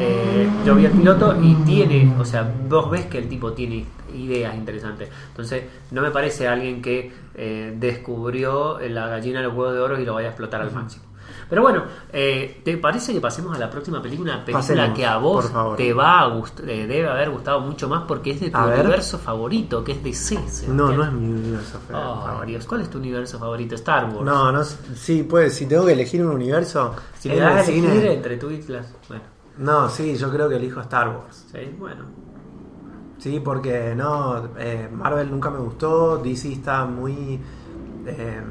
[0.00, 3.84] Eh, yo vi el piloto y tiene, o sea, vos ves que el tipo tiene
[4.14, 5.10] ideas interesantes.
[5.28, 10.00] Entonces, no me parece alguien que eh, descubrió la gallina de los huevos de oro
[10.00, 11.04] y lo vaya a explotar al máximo.
[11.48, 14.44] Pero bueno, eh, ¿te parece que pasemos a la próxima película?
[14.44, 15.76] Película Pasemos, que a vos por favor.
[15.76, 18.66] te va a gust- eh, debe haber gustado mucho más porque es de tu A
[18.66, 18.80] ver.
[18.80, 20.34] universo favorito, que es DC.
[20.36, 20.96] No, Sebastián.
[20.96, 22.46] no es mi universo Oh, favorito.
[22.46, 23.74] Dios, ¿cuál es tu universo favorito?
[23.74, 24.22] Star Wars.
[24.24, 27.78] No, no, sí, pues si tengo que elegir un universo, Si me das a el
[27.84, 28.86] elegir entre tu Islas.
[29.08, 29.22] Bueno,
[29.58, 31.46] No, sí, yo creo que elijo Star Wars.
[31.52, 32.04] sí, bueno.
[33.18, 37.40] Sí, porque no, eh, Marvel nunca me gustó, DC está muy...
[38.06, 38.42] eh,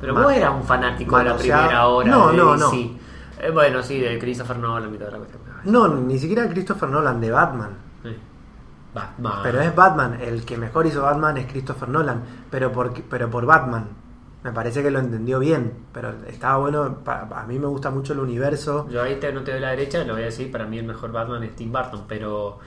[0.00, 2.10] Pero ma- vos eras un fanático de la primera hora.
[2.10, 2.72] No, de no, no.
[2.72, 5.42] Eh, bueno, sí, de Christopher Nolan y toda la cuestión.
[5.64, 7.70] No, ni siquiera Christopher Nolan de Batman.
[8.02, 8.16] Sí.
[8.94, 9.32] Batman.
[9.42, 13.44] Pero es Batman, el que mejor hizo Batman es Christopher Nolan, pero por, pero por
[13.44, 13.88] Batman.
[14.42, 18.12] Me parece que lo entendió bien, pero estaba bueno, pa- a mí me gusta mucho
[18.12, 18.86] el universo.
[18.88, 20.86] Yo ahí te, no te doy la derecha, lo voy a decir, para mí el
[20.86, 22.58] mejor Batman es Tim Burton, pero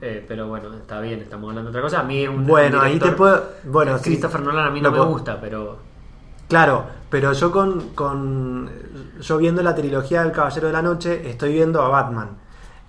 [0.00, 2.00] eh, pero bueno, está bien, estamos hablando de otra cosa.
[2.00, 3.44] A mí es un Bueno, un ahí te director- puedo...
[3.64, 5.78] Bueno, sí, Christopher Nolan a mí no me gusta, pero
[6.48, 8.70] Claro, pero yo con, con...
[9.20, 12.28] Yo viendo la trilogía del Caballero de la Noche, estoy viendo a Batman.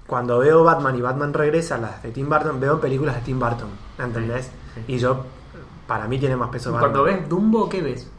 [0.05, 3.69] Cuando veo Batman y Batman regresa, las de Tim Burton, veo películas de Tim Burton,
[3.99, 4.45] ¿entendés?
[4.75, 4.93] Sí, sí.
[4.93, 5.23] Y yo,
[5.87, 6.91] para mí tiene más peso Batman.
[6.91, 8.09] cuando ves Dumbo, ¿qué ves?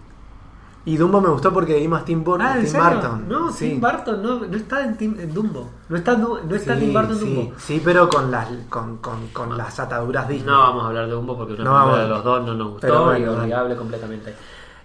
[0.85, 2.91] Y Dumbo me gustó porque vi más Tim, Bur- Ah, ¿en Tim serio?
[2.91, 3.29] Burton.
[3.29, 3.69] No, sí.
[3.71, 5.71] Tim Burton no, no está en, Tim- en Dumbo.
[5.91, 7.53] No está, no está Sí, Tim Burton en sí, Dumbo.
[7.59, 10.47] sí, pero con las, con, con, con las ataduras Disney.
[10.47, 11.99] No vamos a hablar de Dumbo porque una No película vamos.
[12.03, 13.41] de los dos no nos gustó Pero bueno, y dale.
[13.41, 14.35] olvidable completamente.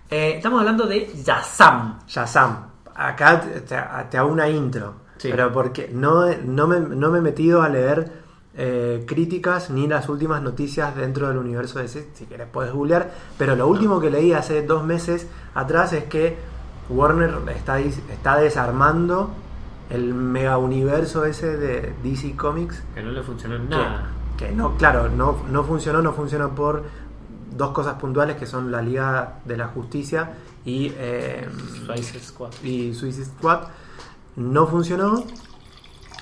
[0.10, 2.00] Eh, estamos hablando de Yazam.
[2.08, 2.58] Shazam.
[2.96, 4.96] Acá te, te- hago una intro.
[5.18, 5.30] Sí.
[5.32, 8.12] Pero porque no, no, me, no me he metido a leer
[8.56, 12.10] eh, críticas ni las últimas noticias dentro del universo de DC.
[12.14, 13.12] Si querés puedes googlear.
[13.38, 16.38] Pero lo último que leí hace dos meses atrás es que
[16.90, 19.32] Warner está, está desarmando
[19.90, 22.84] el mega universo ese de DC Comics.
[22.94, 24.10] Que no le funcionó en que- nada.
[24.38, 26.84] Que, no, claro, no, no funcionó, no funcionó por
[27.58, 30.34] dos cosas puntuales que son la Liga de la Justicia
[30.66, 31.48] y, eh,
[31.86, 32.52] Suicide Squad.
[32.64, 33.68] y Suicide Squad.
[34.36, 35.26] No funcionó,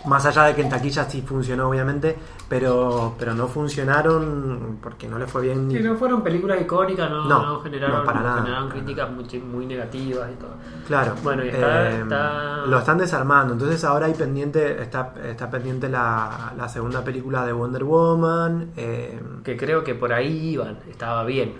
[0.06, 2.18] más allá de que en taquilla sí funcionó obviamente,
[2.50, 5.70] pero, pero no funcionaron porque no le fue bien.
[5.72, 8.42] Sí, no fueron películas icónicas, no, No, no generaron, no, para nada.
[8.42, 10.52] generaron críticas muy, muy negativas y todo.
[10.88, 11.14] Claro.
[11.24, 13.54] Bueno, y está- eh, está- Lo están desarmando.
[13.54, 18.72] Entonces ahora hay pendiente, está, está pendiente la, la segunda película de Wonder Woman.
[18.76, 21.54] eh, Que creo que por ahí iban, estaba bien.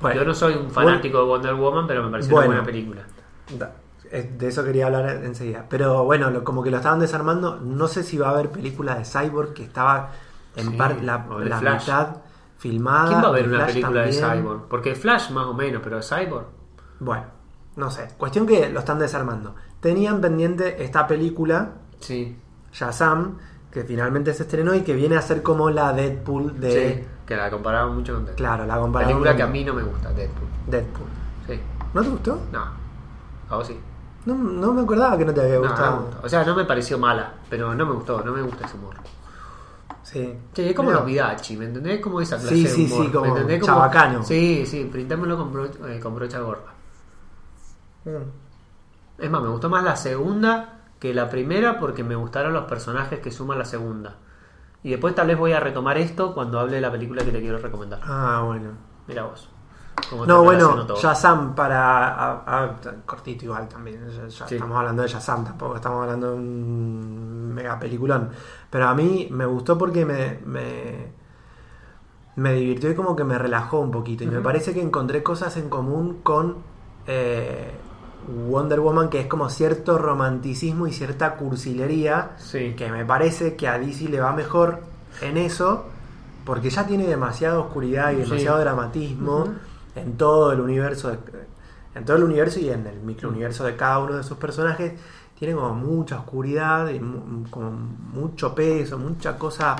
[0.00, 2.50] Bueno, Yo no soy un fanático de Wonder Woman, pero me pareció Bueno.
[2.50, 3.02] una buena película.
[3.58, 3.72] Da-
[4.10, 5.66] De eso quería hablar enseguida.
[5.68, 7.56] Pero bueno, lo- como que lo estaban desarmando.
[7.60, 10.10] No sé si va a haber película de Cyborg que estaba
[10.56, 12.08] en Sí, par- la, la mitad
[12.58, 13.08] filmada.
[13.08, 14.12] ¿Quién va a ver una película de.
[14.12, 14.68] Cyborg?
[14.68, 16.46] Porque Flash más o menos, pero Cyborg.
[17.00, 17.24] Bueno,
[17.76, 18.08] no sé.
[18.16, 19.54] Cuestión que lo están desarmando.
[19.80, 22.38] Tenían pendiente esta película, Sí.
[22.72, 23.38] Shazam,
[23.70, 26.70] que finalmente se estrenó y que viene a ser como la Deadpool de.
[27.00, 28.36] Sí, que la comparaban mucho con Deadpool.
[28.36, 30.48] Claro, la compararon película con que a mí no me gusta, Deadpool.
[30.68, 31.06] Deadpool.
[31.48, 31.60] Sí.
[31.92, 32.40] ¿No te gustó?
[32.52, 32.64] No.
[33.50, 33.78] A vos sí.
[34.26, 36.10] No, no me acordaba que no te había No, no me gustado.
[36.22, 38.94] O sea, no me pareció mala, pero no me gustó, no me gusta ese humor.
[40.02, 40.38] Sí.
[40.52, 42.00] Sí, es como los Vidachi, ¿me entendés?
[42.00, 43.06] Como esa clase Sí, de sí, humor.
[43.06, 43.62] sí, como ¿me entendés?
[43.62, 44.22] chabacano.
[44.22, 46.72] Sí, sí, printámoslo con, bro- eh, con brocha gorda.
[48.04, 49.22] Mm.
[49.22, 53.20] Es más, me gustó más la segunda que la primera porque me gustaron los personajes
[53.20, 54.16] que suman la segunda.
[54.82, 57.40] Y después tal vez voy a retomar esto cuando hable de la película que te
[57.40, 58.00] quiero recomendar.
[58.02, 58.70] Ah, bueno.
[59.06, 59.48] Mira vos.
[60.26, 60.86] No, bueno.
[60.96, 62.08] Shazam para.
[62.14, 62.76] a- a-
[63.06, 64.06] cortito igual también.
[64.10, 64.54] Ya, ya Sí.
[64.56, 68.30] estamos hablando de Shazam, tampoco estamos hablando de un mega peliculón.
[68.70, 70.38] Pero a mí me gustó porque me.
[70.44, 71.12] me,
[72.36, 74.24] me divirtió y como que me relajó un poquito.
[74.24, 76.56] Y me parece que encontré cosas en común con
[77.06, 77.70] eh,
[78.48, 82.32] Wonder Woman, que es como cierto romanticismo y cierta cursilería.
[82.38, 82.74] Sí.
[82.76, 84.80] Que me parece que a DC le va mejor
[85.22, 85.86] en eso.
[86.44, 88.22] Porque ya tiene demasiada oscuridad y Sí.
[88.30, 89.46] demasiado dramatismo.
[89.94, 91.18] En todo el universo de-
[91.94, 94.92] en todo el universo y en el microuniverso de cada uno de sus personajes
[95.38, 96.98] tiene como mucha oscuridad y
[97.50, 99.76] como mucho peso mucha cosa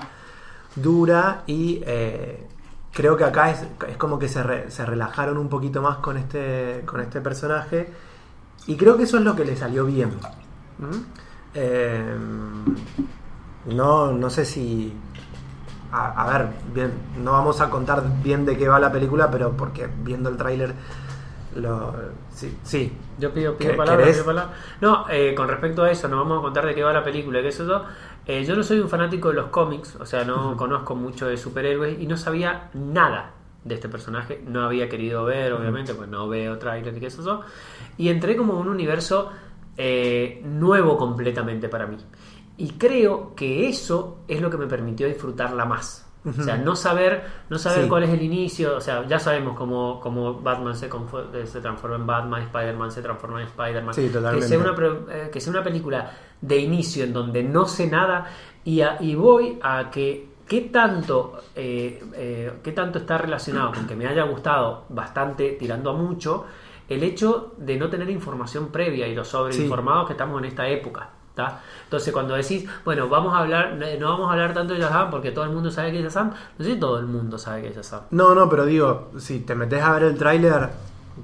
[0.76, 2.46] dura y eh,
[2.92, 6.82] creo que acá es, es como que se, se relajaron un poquito más con este
[6.86, 7.88] con este personaje
[8.66, 10.10] y creo que eso es lo que le salió bien
[11.54, 12.16] eh,
[13.66, 14.92] no, no sé si.
[15.96, 19.52] A, a ver, bien, no vamos a contar bien de qué va la película, pero
[19.56, 20.74] porque viendo el tráiler
[21.56, 21.94] lo.
[22.30, 22.92] Sí, sí.
[23.18, 24.16] Yo pido, pido ¿Qué- palabra, querés?
[24.16, 24.54] pido palabra.
[24.80, 27.40] No, eh, con respecto a eso, no vamos a contar de qué va la película,
[27.42, 27.84] que eso todo.
[28.26, 31.36] Eh, yo no soy un fanático de los cómics, o sea, no conozco mucho de
[31.36, 33.30] superhéroes y no sabía nada
[33.62, 34.42] de este personaje.
[34.48, 37.42] No había querido ver, obviamente, pues no veo trailer y qué es eso.
[37.96, 39.30] Y entré como en un universo
[39.76, 41.98] eh, nuevo completamente para mí.
[42.56, 46.00] Y creo que eso es lo que me permitió disfrutarla más.
[46.26, 47.88] O sea, no saber, no saber Sí.
[47.88, 51.96] cuál es el inicio, o sea, ya sabemos cómo, cómo Batman se, eh, se transforma
[51.96, 53.92] en Batman, Spider-Man se transforma en Spider-Man.
[53.92, 54.08] Sí.
[54.10, 54.74] Que sea, una,
[55.12, 58.26] eh, que sea una película de inicio en donde no sé nada
[58.64, 63.86] y, a- y voy a que qué tanto, eh, eh, qué tanto está relacionado con
[63.86, 66.46] que me haya gustado bastante, tirando a mucho,
[66.88, 71.10] el hecho de no tener información previa y los sobreinformados que estamos en esta época.
[71.34, 71.60] ¿Tá?
[71.84, 75.30] Entonces cuando decís, bueno, vamos a hablar, no vamos a hablar tanto de Shazam porque
[75.32, 77.68] todo el mundo sabe que es Shazam, no sé si todo el mundo sabe que
[77.68, 78.02] es Shazam.
[78.10, 80.70] No, no, pero digo, si te metes a ver el tráiler,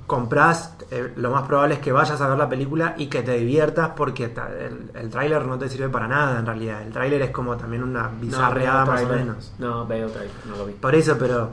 [0.07, 3.33] compras, eh, lo más probable es que vayas a ver la película y que te
[3.37, 6.83] diviertas porque el, el tráiler no te sirve para nada en realidad.
[6.83, 9.53] El tráiler es como también una bizarreada más o menos.
[9.59, 10.75] No, veo trailer, no lo vi.
[10.75, 11.51] Por eso, pero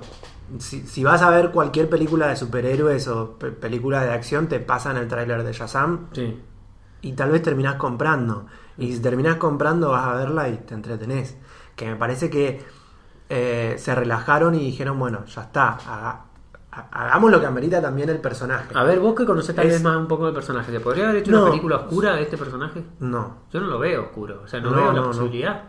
[0.59, 4.59] si, si vas a ver cualquier película de superhéroes o pe- película de acción, te
[4.59, 6.39] pasan el tráiler de Shazam Sí.
[7.01, 8.45] Y tal vez terminás comprando.
[8.77, 11.35] Y si terminás comprando, vas a verla y te entretenés.
[11.75, 12.63] Que me parece que
[13.29, 16.21] eh, se relajaron y dijeron, bueno, ya está, haga-
[16.71, 18.67] ha- hagamos lo que amerita también el personaje.
[18.73, 21.05] A ver, vos que conocés tal Es- vez más un poco del personaje, ¿se podría
[21.09, 21.41] haber hecho No.
[21.41, 22.83] una película oscura de este personaje?
[22.99, 25.07] No, Yo no lo veo oscuro, o sea, no, No, veo la no.
[25.07, 25.63] posibilidad.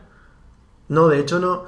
[0.88, 1.64] no, de hecho no.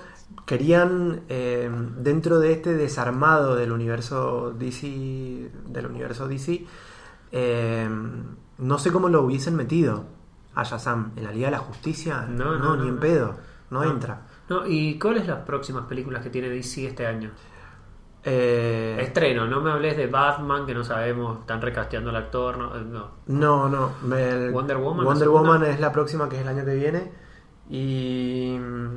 [0.47, 1.69] Querían, eh,
[1.99, 6.65] dentro de este desarmado del universo DC, del universo DC,
[7.33, 7.89] eh,
[8.61, 10.05] no sé cómo lo hubiesen metido
[10.55, 11.13] a Shazam.
[11.17, 13.35] En la Liga de la Justicia, No, no, no, ni en pedo,
[13.71, 14.23] no, entra.
[14.49, 17.31] No, ¿y cuáles las próximas películas que tiene DC este año?
[18.23, 22.77] Eh, Estreno, no me hables de Batman, que no sabemos, están recasteando al actor, no.
[22.77, 23.69] eh, no.
[23.69, 25.33] No, me- Wonder Woman, Wonder la.
[25.33, 27.13] Woman es la próxima que es el año que viene.
[27.71, 28.57] Y.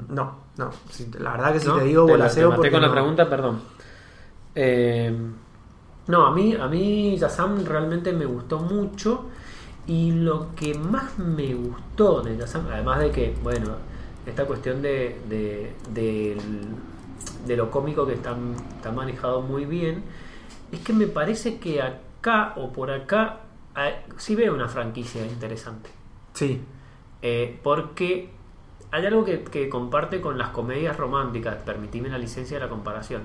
[0.09, 0.71] No, no.
[1.19, 2.49] La verdad que si te digo Te la- volaseo.
[2.49, 3.61] te maté con la pregunta, perdón.
[4.55, 5.15] Eh,
[6.07, 9.29] no, a mí, a mí Shazam realmente me gustó mucho.
[9.85, 13.75] Y lo que más me gustó de Shazam, además de que, bueno,
[14.25, 16.75] esta cuestión de, de, del-
[17.45, 18.35] de lo cómico que está,
[18.77, 20.03] está manejado muy bien,
[20.71, 23.41] es que me parece que acá o por acá
[24.17, 25.89] sí veo una franquicia interesante.
[26.33, 26.61] Sí,
[27.21, 28.31] Eh, porque
[28.91, 33.23] hay algo que, que comparte con las comedias románticas, permitime la licencia de la comparación,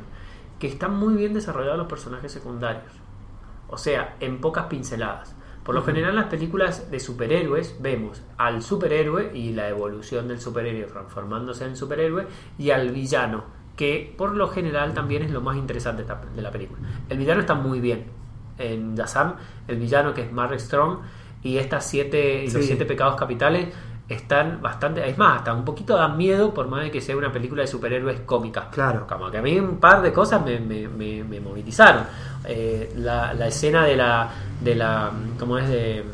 [0.60, 2.92] que están muy bien desarrollados los personajes secundarios.
[3.68, 5.34] O sea, en pocas pinceladas.
[5.68, 10.40] Por lo general, en las películas de superhéroes vemos al superhéroe y la evolución del
[10.40, 12.26] superhéroe transformándose en superhéroe
[12.56, 13.44] y al villano,
[13.76, 16.80] que por lo general también es lo más interesante de la película.
[17.10, 18.06] El villano está muy bien.
[18.56, 19.34] En Shazam,
[19.68, 21.00] el villano que es Mark Strong
[21.42, 23.68] y estas siete los siete pecados capitales
[24.08, 27.30] están bastante, es más, hasta un poquito dan miedo por más de que sea una
[27.30, 28.70] película de superhéroes cómica.
[28.70, 29.06] Claro.
[29.06, 32.04] Como que a mí un par de cosas me, me, me- me movilizaron.
[32.46, 35.68] Eh, la, la escena de la, de la, ¿cómo es?
[35.68, 36.04] De,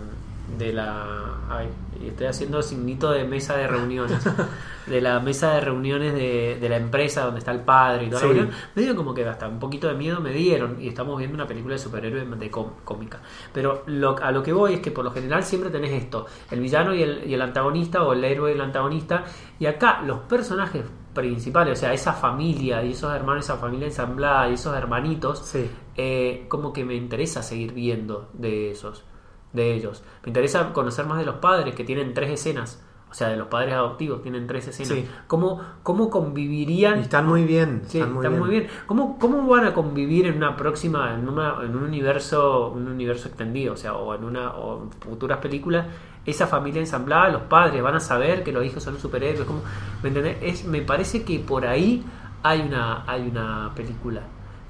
[0.59, 1.05] de la,
[1.51, 1.69] ay,
[2.07, 4.19] estoy haciendo signito de mesa de reuniones.
[4.87, 8.21] de la mesa de reuniones de, de la empresa donde está el padre y toda
[8.21, 8.29] Sí.
[8.29, 8.59] la cuestión.
[8.75, 11.47] Me dio como que hasta un poquito de miedo me dieron y estamos viendo una
[11.47, 13.21] película de superhéroes de cómica.
[13.55, 16.61] Pero lo- a lo que voy es que por lo general siempre tenés esto, el
[16.61, 19.25] villano y el, y el antagonista o el héroe y el antagonista.
[19.59, 20.83] Y acá los personajes
[21.15, 25.71] principales, o sea, esa familia y esos hermanos, esa familia ensamblada y esos hermanitos, Sí.
[25.97, 29.05] eh, como que me interesa seguir viendo de esos,
[29.53, 30.03] de ellos.
[30.25, 32.83] Me interesa conocer más de los padres que tienen tres escenas.
[33.11, 34.93] O sea, de los padres adoptivos tienen tres escenas.
[34.93, 35.09] Sí.
[35.29, 36.99] ¿Cómo, ¿Cómo convivirían?
[36.99, 37.83] Y están muy bien.
[37.87, 38.41] Sí, están muy están bien.
[38.41, 38.69] muy bien.
[38.87, 43.29] ¿Cómo, ¿Cómo van a convivir en una próxima, en, una, en un universo, un universo
[43.29, 45.87] extendido, o sea, o en una o en futuras películas,
[46.27, 49.63] esa familia ensamblada, los padres van a saber que los hijos son superhéroes, ¿cómo?
[50.03, 50.37] ¿me entendés?
[50.41, 52.05] Es, me parece que por ahí
[52.43, 54.23] hay una, hay una película.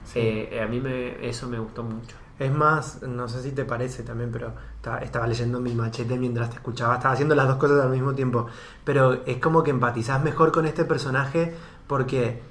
[0.05, 0.19] Sí.
[0.21, 2.17] Eh, a mí me, eso me gustó mucho.
[2.39, 6.51] Es más, no sé si te parece también, pero estaba, estaba leyendo mi machete mientras
[6.51, 8.47] te escuchaba, estaba haciendo las dos cosas al mismo tiempo.
[8.85, 11.55] Pero es como que empatizás mejor con este personaje
[11.87, 12.43] porque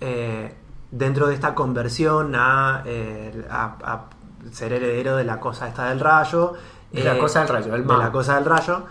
[0.00, 0.52] eh,
[0.90, 4.04] dentro de esta conversión a, eh, a- a
[4.52, 6.54] ser heredero de la cosa esta del rayo.
[6.92, 8.00] De la eh, cosa del rayo, del de mago.
[8.02, 8.82] la cosa del rayo.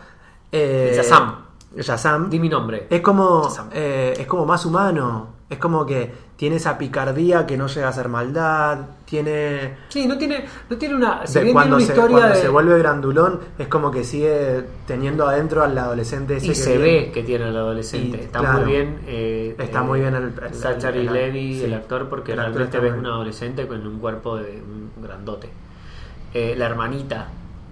[0.51, 1.35] Eh, Shazam.
[1.77, 2.29] Shazam.
[2.29, 2.87] Di mi nombre.
[2.89, 5.39] Es como, eh, es como más humano.
[5.49, 8.79] Es como que tiene esa picardía que no llega a ser maldad.
[9.05, 9.75] Tiene.
[9.89, 11.27] Sí, no tiene, no tiene una.
[11.27, 12.41] Si de cuando tiene se, una historia cuando de.
[12.41, 16.69] se vuelve grandulón, es como que sigue teniendo adentro al adolescente ese y que se
[16.71, 18.17] tiene- ve que tiene el adolescente.
[18.17, 18.99] Y, está claro, muy bien.
[19.07, 21.63] eh, está eh, muy bien el- el- Zachary el- el- Levi, sí.
[21.65, 25.49] el actor, porque El realmente ves un adolescente con un cuerpo de un grandote.
[26.33, 27.27] Eh, la hermanita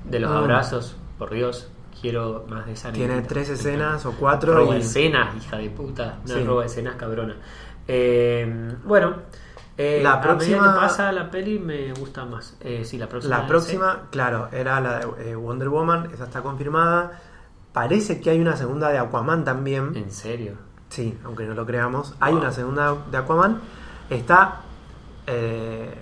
[0.06, 0.36] de los Mm.
[0.38, 1.70] abrazos, por Dios,
[2.02, 4.54] quiero más de esa Tiene tres escenas o cuatro.
[4.56, 6.20] Roba y- escenas, hija de puta.
[6.26, 6.44] Una Sí.
[6.44, 7.36] roba escenas cabrona.
[7.88, 9.16] Eh, bueno,
[9.78, 12.56] eh, La a medida próxima- que pasa la peli me gusta más.
[12.62, 13.38] Eh, sí, la próxima.
[13.40, 17.20] La próxima, claro, era la de Wonder Woman, esa está confirmada.
[17.74, 19.96] Parece que hay una segunda de Aquaman también.
[19.96, 20.54] En serio.
[20.90, 22.16] Sí, aunque no lo creamos.
[22.20, 23.60] Hay una segunda de Aquaman.
[24.10, 24.62] Está
[25.28, 25.94] eh,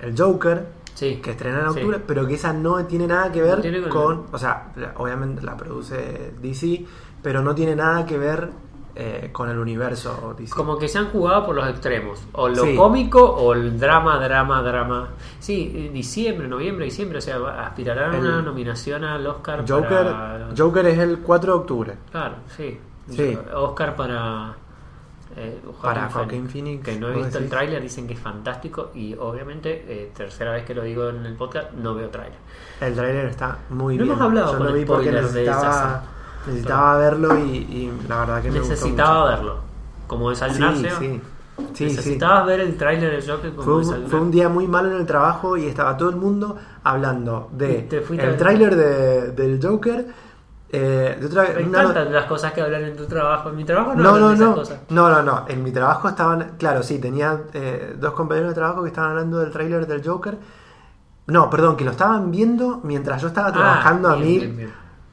[0.00, 1.16] el Joker, Sí.
[1.16, 1.78] que estrena en Sí.
[1.80, 3.90] octubre, pero que esa no tiene nada que ver No tiene con-
[4.24, 6.86] con, o sea, obviamente la produce DC,
[7.22, 8.50] pero no tiene nada que ver
[8.96, 10.54] eh, con el universo DC.
[10.54, 12.22] Como que se han jugado por los extremos.
[12.30, 12.76] O lo Sí.
[12.76, 15.08] cómico o el drama, drama, drama.
[15.40, 17.18] Sí, diciembre, noviembre, diciembre.
[17.18, 20.48] O sea, aspirarán a una nominación al Oscar Joker, para...
[20.56, 21.94] Joker es el 4 de octubre.
[22.12, 22.78] Claro, sí.
[23.10, 23.36] Sí.
[23.52, 24.54] Oscar para...
[25.36, 28.90] eh, Para Joaquin Phoenix, Que no he ¿vos visto el tráiler, dicen que es fantástico.
[28.94, 32.38] Y obviamente, eh, tercera vez que lo digo en el podcast, no veo tráiler.
[32.80, 34.12] El trailer está muy No bien.
[34.14, 38.58] hemos hablado Yo con lo vi porque necesitaba, verlo y, y la verdad que me
[38.58, 39.36] gustó Necesitaba mucho.
[39.36, 39.56] verlo.
[40.06, 40.90] Como desayunarse.
[40.90, 41.20] Sí, sí.
[41.56, 41.96] Sí, sí.
[41.96, 44.96] Necesitabas ver el tráiler del Joker como Fue un, fue un día muy malo en
[44.96, 50.04] el trabajo y estaba todo el mundo hablando de el tráiler de, del Joker.
[50.76, 53.48] Eh, de otra, Me una no- encantan las cosas que hablan en tu trabajo.
[53.50, 54.78] En mi trabajo no, no, hablan no, de esas no, cosas.
[54.90, 55.44] no, no, no.
[55.48, 59.38] En mi trabajo estaban, claro, sí, tenía eh, dos compañeros de trabajo que estaban hablando
[59.38, 60.36] del tráiler del Joker.
[61.26, 64.38] No, perdón, que lo estaban viendo mientras yo estaba trabajando Ah, a bien, mí.
[64.38, 64.72] bien, bien.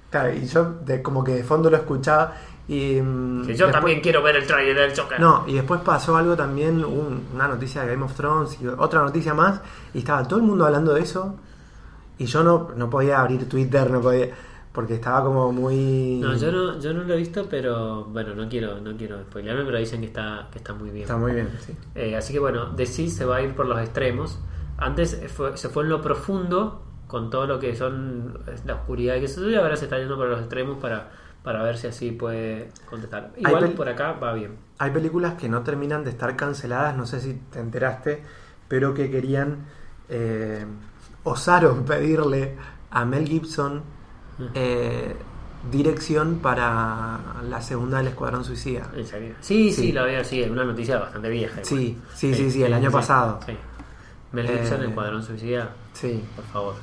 [0.10, 2.34] Claro, y yo de, como que de fondo lo escuchaba
[2.68, 3.00] y...
[3.02, 5.20] mm, Que yo después- también quiero ver el tráiler del Joker.
[5.22, 9.02] No, y después pasó algo también, un- una noticia de Game of Thrones y otra
[9.04, 9.62] noticia más,
[9.94, 11.36] y estaba todo el mundo hablando de eso,
[12.18, 14.28] y yo no, no podía abrir Twitter, no podía,
[14.72, 16.20] porque estaba como muy...
[16.22, 19.66] No, yo no, yo no lo he visto, pero bueno, no quiero, no quiero spoilearme,
[19.66, 21.04] pero dicen que está, que está muy bien.
[21.04, 21.74] Está muy bien, sí.
[21.96, 24.40] Eh, así que bueno, DC se va a ir por los extremos.
[24.78, 29.16] Antes fue- se fue en lo profundo con todo lo que son eh, la oscuridad
[29.16, 31.12] y que eso, y ahora se está yendo por los extremos para,
[31.44, 33.32] para ver si así puede contestar.
[33.36, 34.56] Igual por acá va bien.
[34.78, 38.24] Hay películas que no terminan de estar canceladas, no sé si te enteraste,
[38.70, 39.66] pero que querían,
[40.08, 40.66] eh,
[41.26, 42.56] osaron pedirle
[42.90, 43.84] a Mel Gibson
[44.54, 45.16] eh,
[45.72, 48.90] dirección para la segunda del Escuadrón Suicida.
[48.96, 49.36] ¿En serio?
[49.42, 49.92] Sí, sí, Sí.
[49.92, 51.64] lo había, sí, una noticia bastante vieja.
[51.64, 53.40] Sí, sí, sí, sí, el año pasado.
[53.46, 53.54] Sí.
[54.32, 56.24] Mel Gibson, Eh, el Cuadrón Suicida, Sí.
[56.36, 56.76] por favor.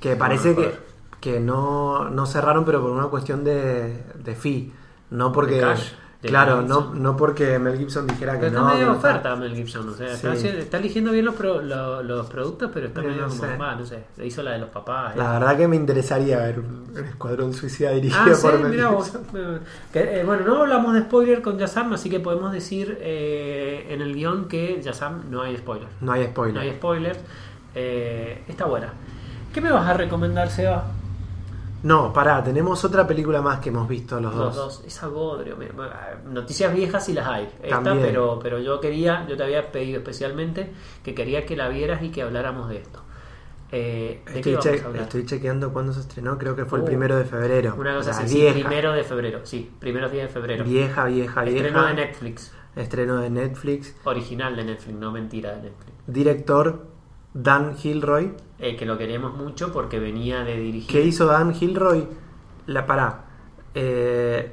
[0.00, 0.74] Que parece que,
[1.20, 4.72] que no, no cerraron, pero por una cuestión de, de fee.
[5.10, 5.54] No porque.
[5.54, 5.96] De cash, de
[6.26, 8.58] claro, Mel no, no porque Mel Gibson dijera que Pero no.
[8.66, 10.48] está medio no oferta Mel Gibson, o sea, está, Sí.
[10.48, 13.56] está eligiendo bien los, pro- lo- los productos, pero está Pero medio no como, sé.
[13.56, 15.14] va, no sé, hizo la de los papás.
[15.14, 15.18] eh.
[15.18, 19.04] La verdad que me interesaría ver un, escuadrón suicida dirigido Ah, sí, por Mel vos.
[19.06, 19.22] Gibson.
[19.34, 19.58] Eh,
[19.92, 24.00] que, eh, bueno, no hablamos de spoiler con Yazam, así que podemos decir eh, en
[24.02, 25.88] el guion que Yazam no hay spoiler.
[26.00, 26.54] No hay spoiler.
[26.54, 27.18] No hay spoilers.
[27.74, 28.92] Eh, está buena.
[29.52, 30.84] ¿Qué me vas a recomendar, Seba?
[31.86, 34.78] No, pará, tenemos otra película más que hemos visto los, Los dos.
[34.78, 34.84] dos.
[34.86, 35.56] Esa Godrio.
[35.56, 35.68] me-
[36.28, 37.48] Noticias viejas sí las hay.
[37.62, 38.06] Esta, También.
[38.08, 40.72] pero, pero yo quería, yo te había pedido especialmente
[41.04, 43.02] que quería que la vieras y que habláramos de esto.
[43.70, 44.78] Eh, ¿de qué Estoy,
[45.08, 47.74] che- chequeando cuándo se estrenó, creo que fue el Uh, primero de febrero.
[47.78, 50.64] Una cosa O sea, así, sí, vieja, primero de febrero, sí, primeros días de febrero.
[50.64, 51.56] vieja, vieja, vieja.
[51.66, 53.96] Estreno de Netflix, Estreno de Netflix.
[54.04, 55.92] original de Netflix, no mentira de Netflix.
[56.06, 56.86] Director
[57.42, 58.32] Dan Gilroy.
[58.58, 60.90] Eh, que lo queremos mucho porque venía de dirigir.
[60.90, 62.06] ¿Qué hizo Dan Gilroy?
[62.66, 63.24] La pará.
[63.74, 64.52] Eh,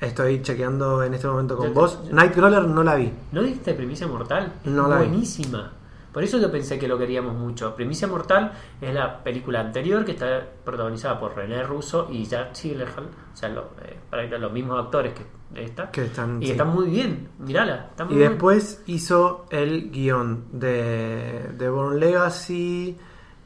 [0.00, 2.00] estoy chequeando en este momento con Yo vos.
[2.04, 3.10] yo- Nightcrawler no la vi.
[3.32, 4.52] ¿No viste Primicia Mortal?
[4.64, 5.08] No la vi.
[5.08, 5.72] Buenísima.
[6.12, 7.74] Por eso yo pensé que lo queríamos mucho.
[7.74, 13.04] Primicia Mortal es la película anterior que está protagonizada por René Russo y Jack Gyllenhaal.
[13.32, 15.22] O sea, lo- eh, para los mismos actores que
[15.54, 15.90] esta.
[15.90, 16.52] Que están, y sí.
[16.52, 17.28] están muy bien.
[17.38, 17.86] Mirala.
[17.90, 18.30] Está muy Y bien.
[18.30, 22.96] después hizo el guion de, de Born Legacy.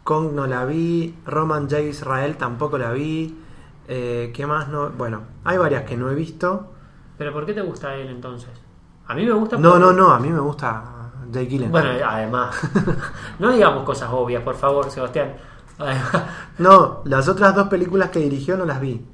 [0.05, 1.15] Kong no la vi.
[1.27, 1.81] Roman J.
[1.81, 3.39] Israel tampoco la vi.
[3.89, 4.91] Eh, ¿Qué más no?
[4.91, 6.73] Bueno, hay varias que no he visto.
[7.19, 8.51] ¿Pero por qué te gusta él entonces?
[9.07, 9.57] A mí me gusta.
[9.57, 10.11] No, no, no.
[10.11, 11.71] A mí me gusta Jake Gyllenhaal.
[11.71, 12.57] Bueno, además.
[13.39, 15.35] no digamos cosas obvias, por favor, Sebastián.
[16.59, 19.05] No, las otras dos películas que dirigió no las vi.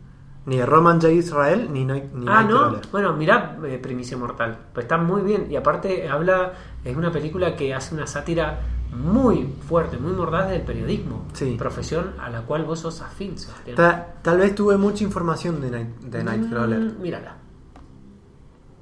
[0.47, 1.11] Ni de Roman J.
[1.13, 2.81] Israel ni, Night- ni Ah, no.
[2.91, 4.57] Bueno, mirá eh, Primicia Mortal.
[4.73, 5.47] Pues está muy bien.
[5.51, 6.53] Y aparte habla,
[6.85, 8.61] es una película que hace una sátira
[8.91, 11.27] muy fuerte, muy mordaz del periodismo.
[11.35, 11.57] Sí.
[11.59, 13.35] Profesión a la cual vos sos afín.
[13.77, 16.79] Ta- tal vez tuve mucha información de, Night- de Nightcrawler.
[16.81, 17.37] Mm, mírala.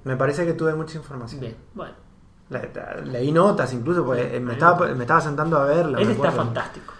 [0.04, 1.40] Me parece que tuve mucha información.
[1.40, 1.94] Bien, bueno.
[2.48, 2.70] Le-
[3.06, 5.98] leí notas incluso, porque me estaba, me estaba sentando a verla.
[5.98, 6.92] Él me está fantástico.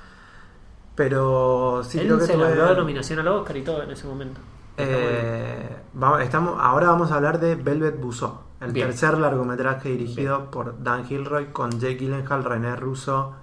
[0.97, 4.07] Pero sí Él creo que se tuve- logró nominación al Oscar y todo en ese
[4.07, 4.41] momento.
[4.79, 8.89] Eh, vamos, estamos, ahora vamos a hablar de Velvet Buzzsaw, el Bien.
[8.89, 13.35] tercer largometraje dirigido por Dan Gilroy con Jake Gyllenhaal, René Russo,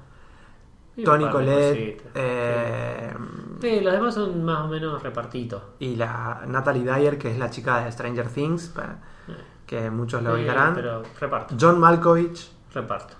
[0.95, 3.13] Y Tony Collette eh,
[3.61, 5.61] Sí, los demás son más o menos repartitos.
[5.79, 8.97] y la Natalie Dyer, que es la chica de Stranger Things, pa-
[9.65, 10.73] que muchos la Eh, ubicarán.
[10.75, 13.15] pero reparto, John Malkovich, reparto.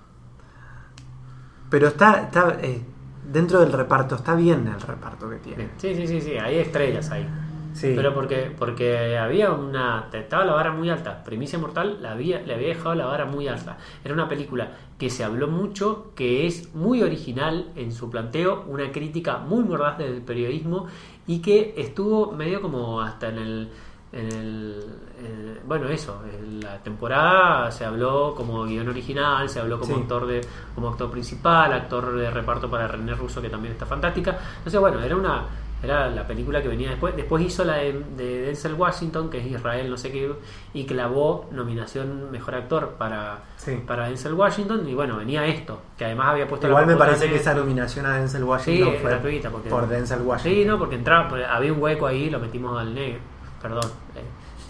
[1.69, 2.85] pero está, está eh,
[3.33, 5.69] dentro del reparto, está bien el reparto que tiene.
[5.77, 7.27] Sí, sí, sí, sí, hay estrellas ahí.
[7.73, 7.93] Sí.
[7.95, 10.07] Pero porque, porque había una.
[10.13, 11.23] Estaba la vara muy alta.
[11.23, 13.77] Primicia Mortal la había, le había dejado la vara muy alta.
[14.05, 18.91] Era una película que se habló mucho, que es muy original en su planteo, una
[18.91, 20.85] crítica muy mordaz del periodismo
[21.25, 23.69] y que estuvo medio como hasta en el.
[24.13, 24.83] En el
[25.19, 30.01] en- bueno, eso, en la temporada se habló como guion original, se habló como Sí.
[30.01, 30.41] actor de
[30.75, 34.37] como actor principal, actor de reparto para René Russo, que también está fantástica.
[34.57, 35.45] Entonces, bueno, era una
[35.81, 37.13] era la película que venía después.
[37.13, 40.33] Después hizo la de, de Denzel Washington, que es Israel, no sé qué,
[40.73, 43.83] y clavó nominación mejor actor para, Sí.
[43.85, 44.87] para Denzel Washington.
[44.87, 48.05] Y bueno, venía esto, que además había puesto Igual la me parece que esa nominación
[48.05, 49.49] a Denzel Sí, Washington fue gratuita.
[49.49, 50.67] Porque, por Denzel Sí, Washington.
[50.67, 53.19] no, porque entraba, pues, había un hueco ahí, lo metimos al negro.
[53.61, 53.91] Perdón,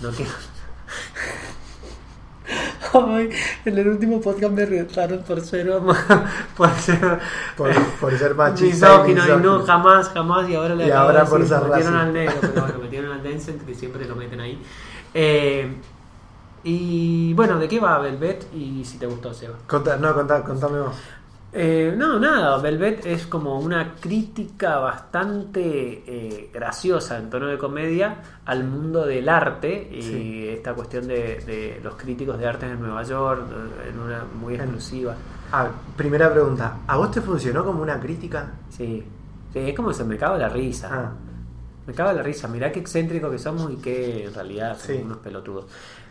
[0.03, 0.31] no quiero.
[2.93, 3.29] Ay,
[3.65, 5.67] en el último podcast me retaron por ser
[6.57, 7.19] por ser
[7.57, 9.05] Por, por ser machista.
[9.07, 12.13] y misógino y no jamás jamás y ahora le Y ahora por decir, metieron al
[12.13, 14.61] negro pero bueno metieron al Tencent que siempre lo meten ahí
[15.15, 15.75] Eh,
[16.65, 20.79] y bueno de qué va Velvet y si te gustó Seba Conta- no, contá- contame
[20.81, 20.95] vos.
[21.53, 28.17] Eh, no, nada, Velvet es como una crítica bastante eh, graciosa en tono de comedia
[28.45, 30.47] al mundo del arte y Sí.
[30.49, 33.43] esta cuestión de, de los críticos de arte en Nueva York,
[33.87, 35.15] en una muy exclusiva.
[35.51, 36.79] Ah, primera pregunta.
[36.87, 38.51] ¿A vos te funcionó como una crítica?
[38.69, 39.03] Sí,
[39.53, 40.89] sí es como se me cago la risa.
[40.91, 41.11] Ah,
[41.85, 45.01] Me cago la risa, mirá qué excéntrico que somos y que en realidad somos Sí.
[45.03, 45.65] unos pelotudos.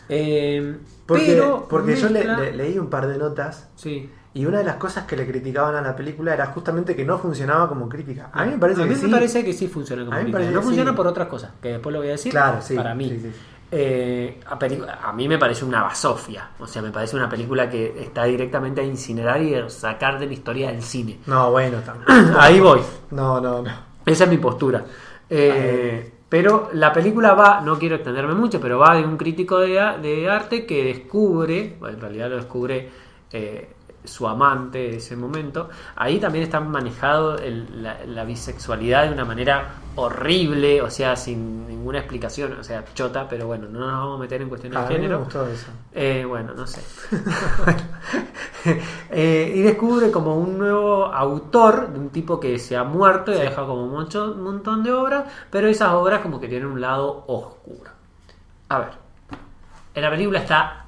[0.09, 0.77] Eh,
[1.07, 4.11] porque pero porque yo le- mezcla- le- leí un par de notas Sí.
[4.35, 7.19] Y una de las cosas que le criticaban a la película era justamente que no
[7.19, 8.31] funcionaba como crítica.
[8.33, 9.13] A mí me parece a mí que me sí.
[9.13, 10.55] parece que sí funciona como A mí me crítica.
[10.55, 10.97] No funciona sí.
[10.97, 12.33] por otras cosas, que después lo voy a decir.
[12.33, 13.21] Claro, sí, Para mí.
[13.75, 16.51] Eh, a, mí me parece una basofia.
[16.59, 20.27] O sea, me parece una película que está directamente a incinerar y a sacar de
[20.27, 21.21] la historia del cine.
[21.27, 22.35] No, bueno, también.
[22.39, 22.81] Ahí voy.
[23.11, 23.71] No, no, no.
[24.05, 24.85] Esa es mi postura.
[25.29, 30.29] Eh, pero la película va, no quiero extenderme mucho, pero va de un crítico de
[30.31, 32.89] arte que descubre, bueno, en realidad lo descubre
[33.33, 33.69] eh,
[34.05, 35.69] su amante de ese momento.
[35.97, 41.69] Ahí también está manejado el- la, la bisexualidad de una manera horrible, o sea, sin
[41.69, 44.83] ninguna explicación, o sea, chota, pero bueno, no nos vamos a meter en cuestiones A
[44.83, 45.19] de mí me género.
[45.21, 45.67] gustó eso.
[45.93, 46.81] Eh, bueno, no sé.
[49.11, 53.37] Eh, y descubre como un nuevo autor, de un tipo que se ha muerto y
[53.37, 56.81] ha dejado como mucho, un montón de obras, pero esas obras como que tienen un
[56.81, 57.91] lado oscuro.
[58.69, 58.89] A ver,
[59.95, 60.85] en la película está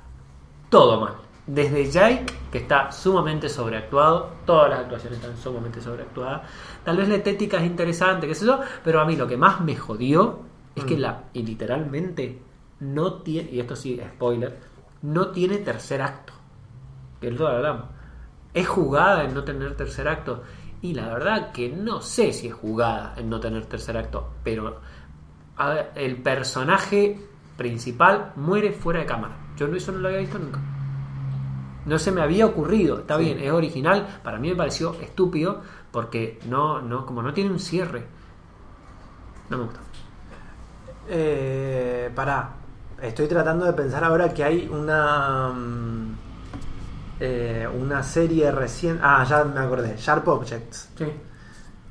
[0.71, 1.15] todo mal.
[1.47, 6.42] Desde Jake, que está sumamente sobreactuado, todas las actuaciones están sumamente sobreactuadas.
[6.82, 9.61] Tal vez la estética es interesante, qué sé yo, pero a mí lo que más
[9.61, 10.40] me jodió
[10.74, 11.01] es que Mm.
[11.01, 12.40] la, y literalmente
[12.80, 14.59] no tiene, y esto sí, spoiler,
[15.03, 16.32] no tiene tercer acto.
[17.20, 17.84] Que es lo que hablamos.
[18.55, 20.42] Es jugada en no tener tercer acto.
[20.80, 24.80] Y la verdad que no sé si es jugada en no tener tercer acto, pero
[25.57, 27.18] a ver, el personaje
[27.57, 29.36] principal muere fuera de cámara.
[29.57, 30.61] Yo eso no lo había visto nunca.
[31.87, 33.01] No se me había ocurrido.
[33.01, 33.24] Está Sí.
[33.24, 34.20] bien, es original.
[34.22, 38.05] Para mí me pareció estúpido porque no, no, como no tiene un cierre.
[39.51, 39.80] No me gusta.
[41.09, 42.51] Eh, pará,
[43.03, 46.14] estoy tratando de pensar ahora que hay una mm,
[47.20, 48.99] eh, una serie recién.
[49.03, 51.07] Ah, ya me acordé, Sharp Objects, Sí.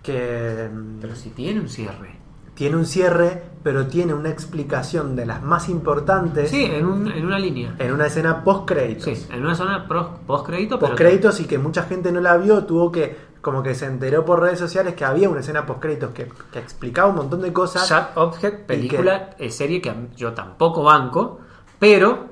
[0.02, 2.23] que mm, Pero si tiene un cierre.
[2.56, 7.26] Tiene un cierre, pero tiene una explicación de las más importantes Sí, en, un- en
[7.26, 7.76] una línea.
[7.80, 9.04] en una escena post créditos.
[9.06, 10.78] Sí, en una zona post crédito.
[10.80, 14.24] Post créditos y que mucha gente no la vio, tuvo que como que se enteró
[14.24, 17.52] por redes sociales que había una escena post créditos que, que explicaba un montón de
[17.52, 17.90] cosas.
[17.90, 21.40] Sharp Object, película, eh, serie que yo tampoco banco,
[21.80, 22.28] pero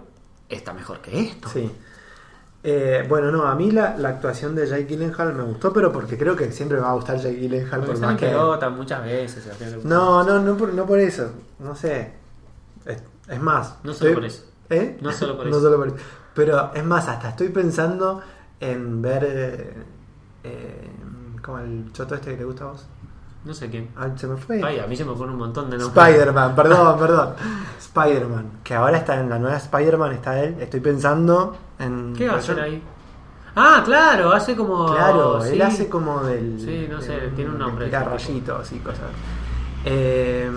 [0.47, 1.49] está mejor que esto.
[1.49, 1.69] Sí.
[2.64, 6.16] Eh, bueno, no, a mí la, la actuación de Jake Gyllenhaal me gustó, pero porque
[6.18, 8.28] creo que siempre me va a gustar Jake Gyllenhaal Porque por más que...
[8.28, 9.47] pelota muchas veces.
[9.84, 11.32] No, no, no por, no por eso.
[11.59, 12.14] No sé.
[12.86, 13.78] Es, es más.
[13.84, 14.43] No solo estoy- por eso.
[14.70, 14.97] ¿Eh?
[15.01, 15.62] No solo por No eso.
[15.62, 15.97] solo por eso.
[16.36, 18.22] Pero es más, hasta estoy pensando
[18.59, 19.24] en ver...
[19.28, 19.74] eh,
[20.43, 20.89] eh,
[21.41, 22.86] como el choto este que te gusta a vos.
[23.44, 23.89] No sé quién.
[23.98, 24.62] Ah, se me fue.
[24.64, 26.08] Ay, a mí se me pone un montón de nombres.
[26.08, 27.34] Spider-Man, perdón, perdón.
[27.80, 28.52] Spider-Man.
[28.64, 30.58] Que ahora está en la nueva Spider-Man, está él.
[30.60, 32.14] Estoy pensando en...
[32.16, 32.84] ¿Qué va a hacer ahí?
[33.56, 34.86] Ah, claro, hace como.
[34.94, 35.54] Claro, sí.
[35.56, 36.58] él hace como del.
[36.58, 37.86] Sí, no sé, del- tiene un nombre.
[37.88, 39.10] Tira rayitos y cosas.
[39.84, 40.50] Eh,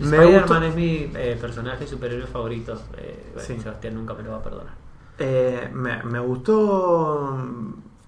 [0.00, 2.74] Spider-Man es mi eh, personaje superhéroe favorito.
[2.98, 3.58] Eh, bueno, Sí.
[3.60, 4.74] Sebastián nunca me lo va a perdonar.
[5.18, 7.36] eh, me, me gustó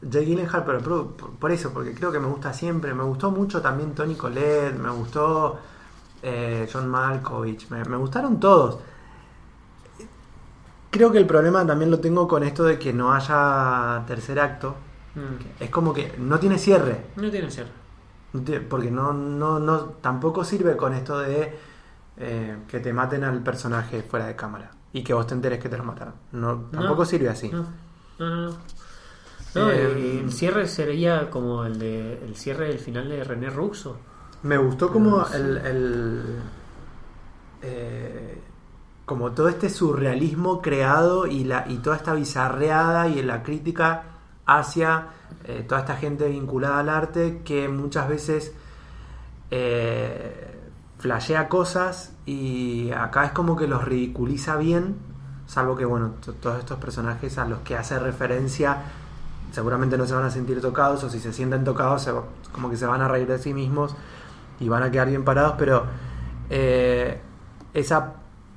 [0.01, 2.95] Jake Gyllenhaal, pero por, por- eso, porque creo que me gusta siempre.
[2.95, 5.59] Me gustó mucho también Tony Collette, me gustó
[6.23, 8.79] eh, John Malkovich, me, me gustaron todos.
[10.91, 14.75] Creo que el problema también lo tengo con esto de que no haya tercer acto.
[15.15, 15.63] Mm.
[15.65, 17.07] Es como que no tiene cierre.
[17.17, 17.71] No tiene cierre.
[18.69, 21.59] Porque no, no, no, tampoco sirve con esto de
[22.19, 25.69] eh, que te maten al personaje fuera de cámara y que vos te enteres que
[25.69, 26.15] te lo mataron.
[26.33, 27.05] No, tampoco No.
[27.05, 27.49] sirve así.
[27.51, 27.67] No,
[28.19, 28.57] no, no.
[29.55, 29.71] No.
[29.71, 33.97] Eh, el cierre sería como el de el cierre del final de René Russo.
[34.43, 35.35] Me gustó como sí.
[35.37, 36.23] el, el,
[37.63, 38.39] eh,
[39.05, 44.03] como todo este surrealismo creado y la y toda esta bizarreada y la crítica
[44.47, 45.09] hacia
[45.45, 48.53] eh, toda esta gente vinculada al arte que muchas veces
[49.51, 50.55] eh,
[50.99, 54.97] flashea cosas y acá es como que los ridiculiza bien,
[55.47, 58.79] salvo que bueno, to- todos estos personajes a los que hace referencia
[59.51, 62.13] seguramente no se van a sentir tocados o si se sienten tocados se
[62.53, 63.95] como que se van a reír de sí mismos
[64.61, 65.87] y van a quedar bien parados, pero
[66.51, 67.21] eh,
[67.75, 68.15] esa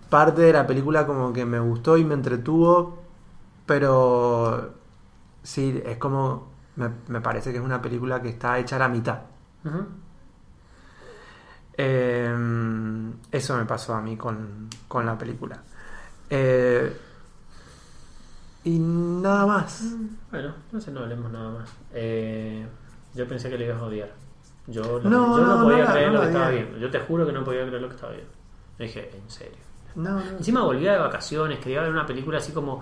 [0.10, 3.00] parte de la película como que me gustó y me entretuvo,
[3.66, 4.74] pero
[5.44, 8.90] sí, es como, me, me parece que es una película que está hecha a la
[8.90, 9.20] mitad.
[11.78, 12.36] Eh,
[13.32, 15.62] eso me pasó a mí con, con la película.
[16.30, 16.98] Eh,
[18.64, 19.96] y nada más.
[20.30, 21.74] Bueno, no sé, no hablemos nada más.
[21.94, 22.66] Eh,
[23.16, 24.12] yo pensé que le ibas a odiar.
[24.68, 26.78] Yo no, yo no, no, podía no creer lo que estaba viendo.
[26.78, 28.32] Yo te juro que no podía creer lo que estaba viendo.
[28.78, 29.58] Yo dije, en serio.
[29.96, 30.38] No, no.
[30.38, 32.82] Encima volvía de vacaciones, quería ver una película así como,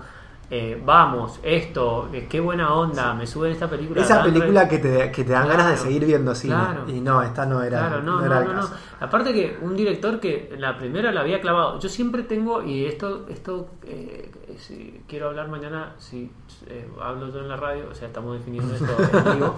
[0.52, 4.02] eh, vamos, esto, eh, qué buena onda, me suben esta película.
[4.02, 6.54] Esa película re- que te, que te dan ganas de seguir viendo cine.
[6.54, 6.84] claro.
[6.88, 8.68] Y no, esta no era, Claro, no, no era no, no.
[8.98, 11.78] Aparte que un director que la primera la había clavado.
[11.78, 16.30] Yo siempre tengo, y esto, esto eh, si quiero hablar mañana, si
[16.66, 18.96] eh, hablo yo en la radio, o sea, estamos definiendo esto
[19.30, 19.54] en vivo.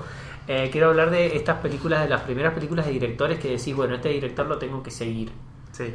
[0.71, 4.11] quiero hablar de estas películas, de las primeras películas de directores que decís, bueno, este
[4.11, 5.33] director lo tengo que seguir.
[5.73, 5.95] Sí.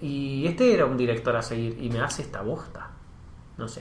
[0.00, 2.91] Y este era un director a seguir y me hace esta bosta.
[3.62, 3.80] No sé.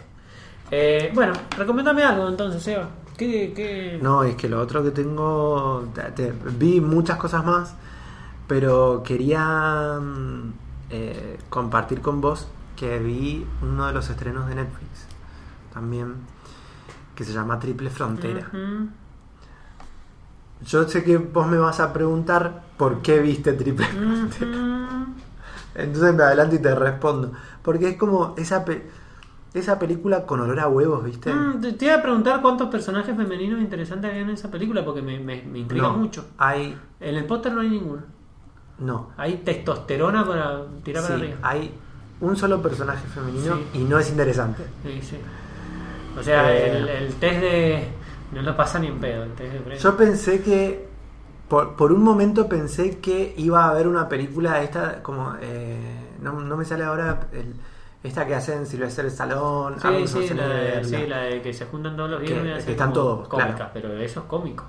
[0.69, 2.87] Eh, bueno, recomendame algo entonces, Eva.
[3.17, 3.97] ¿Qué, qué...
[3.99, 5.89] No, es que lo otro que tengo.
[5.95, 7.73] te- te- vi muchas cosas más,
[8.47, 10.53] pero quería mm,
[10.91, 15.07] eh, compartir con vos que vi uno de los estrenos de Netflix
[15.73, 16.13] también,
[17.15, 18.47] que se llama Triple Frontera.
[20.63, 25.07] Yo sé que vos me vas a preguntar por qué viste Triple Frontera.
[25.73, 27.31] Entonces me adelanto y te respondo.
[27.63, 28.87] Porque es como esa, pe-
[29.53, 31.33] esa película con olor a huevos, ¿viste?
[31.33, 35.01] Mm, te, te iba a preguntar cuántos personajes femeninos interesantes había en esa película porque
[35.01, 36.25] me, me, me intriga no, mucho.
[36.37, 36.77] Hay.
[36.99, 38.01] En el póster no hay ninguno.
[38.79, 39.09] No.
[39.17, 41.37] Hay testosterona para tirar para arriba.
[41.43, 41.71] hay
[42.21, 43.79] un solo personaje femenino Sí.
[43.79, 44.63] y no es interesante.
[44.83, 45.17] Sí, sí.
[46.17, 46.77] O sea, Eh.
[46.77, 47.87] el, el test de.
[48.33, 49.23] No lo pasa ni en pedo.
[49.23, 49.77] El test de.
[49.77, 50.89] Yo pensé que.
[51.49, 55.35] Por, por un momento pensé que iba a haber una película esta, como.
[55.41, 57.53] eh, no, no me sale ahora el,
[58.03, 61.65] Esta que hacen Sylvester Stallone, Sí, Arnold sí, la de, sí, la- de que se
[61.67, 63.71] juntan todos los viernes que están todos, cómicas, claro.
[63.73, 64.63] pero eso es cómico.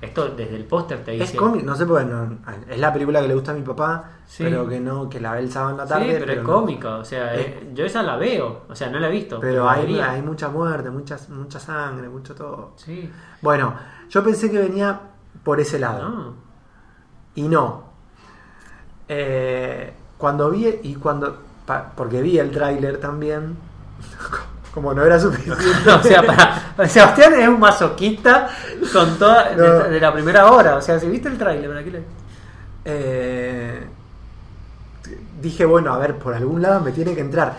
[0.00, 1.24] Esto desde el póster te dice.
[1.24, 2.38] Es cómico, no sé por qué no-
[2.70, 4.44] es la película que le gusta a mi papá, Sí.
[4.44, 6.16] pero que no, que la ve el sábado en la Sí, tarde.
[6.20, 7.70] pero, es no- cómica, o sea, Eh.
[7.74, 9.38] yo esa la veo, o sea, no la he visto.
[9.40, 12.72] Pero hay, hay mucha muerte, mucha, mucha sangre, mucho todo.
[12.76, 13.12] Sí,
[13.42, 13.74] Bueno,
[14.08, 14.98] yo pensé que venía
[15.44, 16.08] por ese lado.
[16.08, 16.34] no.
[17.34, 17.84] Y no.
[19.08, 21.49] Eh, cuando vi, y cuando.
[21.70, 23.56] Pa- porque vi el tráiler también.
[24.74, 25.64] Como no era suficiente.
[25.90, 28.48] o sea, para, Sebastián es un masoquista
[28.92, 29.62] con toda No.
[29.84, 32.04] de, de la primera hora, o sea, si viste el tráiler, ¿para qué le-
[32.84, 33.84] Eh,
[35.40, 37.54] dije, bueno, a ver, por algún lado me tiene que entrar.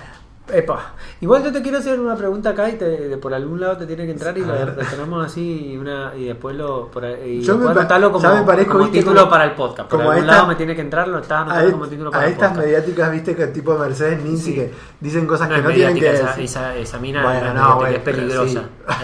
[0.52, 0.96] Epa.
[1.22, 3.86] Igual yo te quiero hacer una pregunta acá y te, de por algún lado te
[3.86, 4.76] tiene que entrar y A lo ver.
[4.76, 8.42] retenemos así y, una, y después lo por y Yo me después anotarlo como, me
[8.44, 9.90] parezco, como título como- para el podcast.
[9.90, 12.10] Por como algún esta- lado me tiene que entrar, lo estás A, anotando como título
[12.10, 12.66] a para el estas podcast.
[12.68, 14.56] mediáticas, viste, que tipo Mercedes Ninzi Sí.
[14.56, 16.44] que dicen cosas No que no tienen que esa, decir.
[16.44, 18.48] esa, esa mina Bueno, no bueno, es peligrosa.
[18.48, 18.58] sí.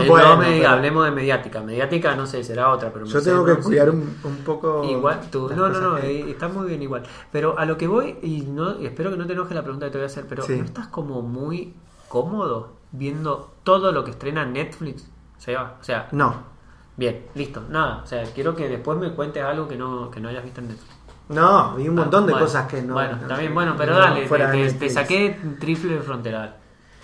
[0.03, 1.61] Eh, Bueno, no me pero- hablemos de mediática.
[1.61, 3.63] Mediática no sé, será otra, pero Yo Mercedes tengo que no, sí.
[3.63, 4.83] cuidar un, un poco.
[4.83, 7.03] Igual tú, no, no, no, eh, está muy bien igual.
[7.31, 9.91] Pero a lo que voy, y no espero que no te enoje la pregunta que
[9.93, 10.43] te voy a hacer, pero.
[10.47, 11.73] ¿no estás como muy
[12.07, 15.03] cómodo viendo todo lo que estrena Netflix?
[15.37, 16.35] O sea, o sea, No,
[16.95, 18.01] bien, listo, nada.
[18.03, 20.69] O sea, quiero que después me cuentes algo que no, que no hayas visto en
[20.69, 20.95] Netflix.
[21.29, 22.93] no, vi un montón de Bueno, cosas que no.
[22.93, 24.25] Bueno, no- bien, bueno, pero no, dale,
[24.71, 26.55] te, saqué triple fronteral.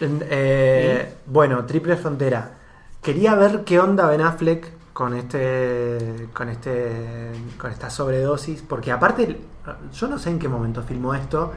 [0.02, 2.52] Eh, Bueno, Triple Frontera.
[3.02, 6.28] Quería ver qué onda Ben Affleck con este.
[6.34, 7.32] con este.
[7.58, 8.62] con esta sobredosis.
[8.62, 9.40] Porque aparte,
[9.94, 11.52] yo no sé en qué momento filmó esto.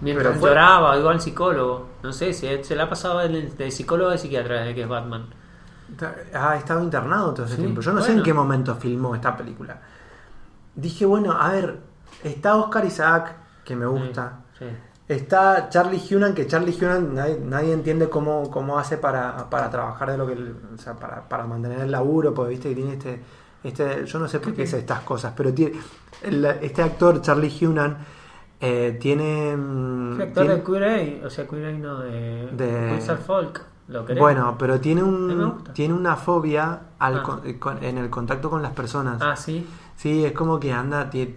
[0.00, 1.88] Mientras Pero fue- lloraba, iba al psicólogo.
[2.02, 4.88] No sé, si se la ha pasado el, de psicólogo de psiquiatra desde que es
[4.88, 5.26] Batman.
[6.34, 7.80] Ha estado internado todo ese Sí, tiempo.
[7.80, 8.20] Yo no sé bueno.
[8.20, 9.80] en qué momento filmó esta película.
[10.74, 11.78] Dije, bueno, a ver,
[12.22, 13.34] está Oscar Isaac,
[13.64, 14.40] que me gusta.
[14.58, 14.76] Sí, sí.
[15.08, 20.10] Está Charlie Hunan, que Charlie Hunan nadie, nadie entiende cómo, cómo hace para, para trabajar
[20.10, 20.34] de lo que.
[20.34, 23.22] O sea, para, para mantener el laburo, porque viste que tiene este.
[23.64, 25.80] este yo no sé por qué es estas cosas, pero tiene.
[26.22, 27.96] el- este actor, Charlie Hunan,
[28.60, 29.56] eh, tiene.
[29.56, 33.18] mm, Sí, actor tiene- de Queer Eye, o sea, Queer Eye no, de, De- Wizard
[33.20, 33.62] Folk.
[33.88, 37.22] ¿Lo bueno, pero tiene un tiene una fobia al Ah.
[37.22, 39.16] con- con- en el contacto con las personas.
[39.22, 39.66] Ah, sí.
[39.96, 41.34] Sí, es como que anda, tie-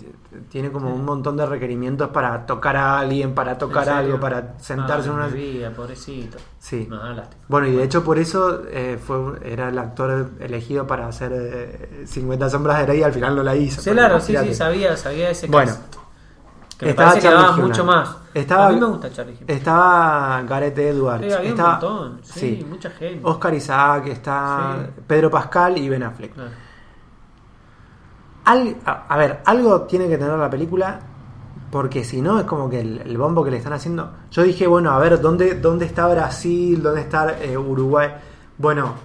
[0.50, 5.08] tiene como un montón de requerimientos para tocar a alguien, para tocar algo, para sentarse
[5.10, 5.28] ah, en una...
[5.28, 6.38] vida, pobrecito.
[6.60, 6.88] Sí.
[6.90, 7.42] No, lástima.
[7.48, 12.04] Bueno, y de hecho por eso eh, fue era el actor elegido para hacer eh,
[12.06, 13.82] 50 sombras de Grey y al final no la hizo.
[13.82, 16.01] Sí, claro, sí, sí, sabía, sabía ese Bueno, caso.
[16.82, 18.18] Que me estaba parece que Charlie daba mucho más.
[18.34, 19.46] Estaba- a mí me gusta Charlie Hunnam.
[19.58, 22.20] Estaba Gareth Edwards, Sí, había estaba, un montón.
[22.24, 23.20] Sí, mucha gente.
[23.24, 25.02] Oscar Isaac, está Sí.
[25.08, 26.34] Pedro Pascal y Ben Affleck.
[26.34, 26.50] Claro.
[28.46, 31.00] Al- a, a ver, algo tiene que tener la película,
[31.70, 34.12] porque si no es como que el, el bombo que le están haciendo.
[34.32, 36.82] Yo dije, bueno, a ver, ¿dónde, dónde está Brasil?
[36.82, 38.10] ¿Dónde está eh, Uruguay?
[38.58, 38.96] Bueno,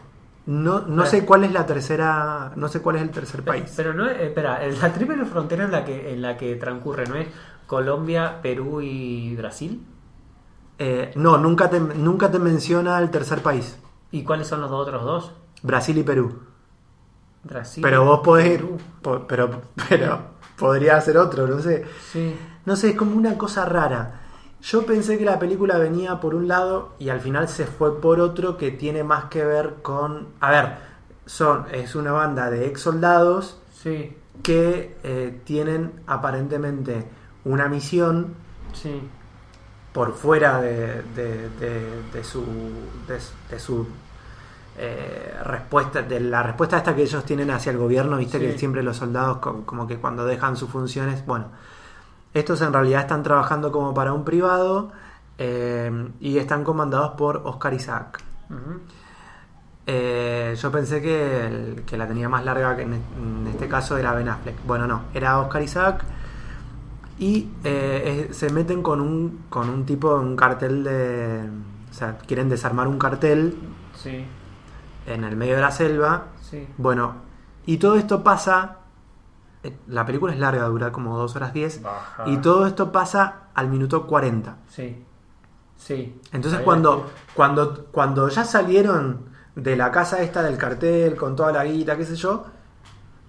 [0.46, 3.72] no, no sé cuál es la tercera, no sé cuál es el tercer Pero, país.
[3.76, 7.16] pero no es, espera, la triple frontera en la que en la que transcurre, ¿no
[7.16, 7.26] es
[7.66, 9.84] Colombia, Perú y Brasil?
[10.78, 13.78] Eh, no, nunca te, nunca te menciona el tercer país,
[14.12, 15.32] ¿Y cuáles son los otros dos?
[15.62, 16.38] Brasil y Perú.
[17.42, 17.82] Brasil.
[17.82, 18.66] Pero vos podés ir,
[19.02, 19.50] po- pero,
[19.88, 20.18] pero
[20.58, 21.84] podría ser otro, no sé.
[22.12, 22.36] Sí.
[22.64, 24.20] No sé, es como una cosa rara.
[24.62, 28.20] Yo pensé que la película venía por un lado y al final se fue por
[28.20, 30.28] otro que tiene más que ver con...
[30.40, 30.76] A ver,
[31.26, 34.16] son, es una banda de ex soldados Sí.
[34.42, 37.06] que eh, tienen aparentemente
[37.46, 38.34] una misión
[38.72, 39.00] Sí.
[39.92, 42.44] por fuera de, de- de- de su,
[43.50, 43.86] de, su
[44.78, 48.44] eh, respuesta, de la respuesta esta que ellos tienen hacia el gobierno, viste Sí.
[48.46, 51.46] que siempre los soldados co- como que cuando dejan sus funciones, bueno,
[52.34, 54.92] estos en realidad están trabajando como para un privado
[55.38, 58.20] eh, y están comandados por Oscar Isaac.
[59.88, 63.96] Eh, yo pensé que, el- que la tenía más larga que en, en este caso
[63.96, 64.56] era Ben Affleck.
[64.66, 66.04] Bueno, no, era Oscar Isaac.
[67.18, 71.48] Y eh, se meten con un, con un tipo, un cartel de...
[71.90, 73.56] O sea, quieren desarmar un cartel
[73.94, 74.24] Sí.
[75.06, 76.24] en el medio de la selva.
[76.42, 76.66] Sí.
[76.76, 77.14] Bueno,
[77.64, 78.78] y todo esto pasa...
[79.62, 81.82] eh, La película es larga, dura como 2 horas 10.
[81.82, 82.24] Baja.
[82.26, 84.56] Y todo esto pasa al minuto 40.
[84.68, 85.02] Sí.
[85.78, 86.20] Sí.
[86.32, 91.64] Entonces cuando, cuando, cuando ya salieron de la casa esta del cartel con toda la
[91.64, 92.44] guita, qué sé yo,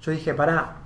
[0.02, 0.77] yo dije, pará,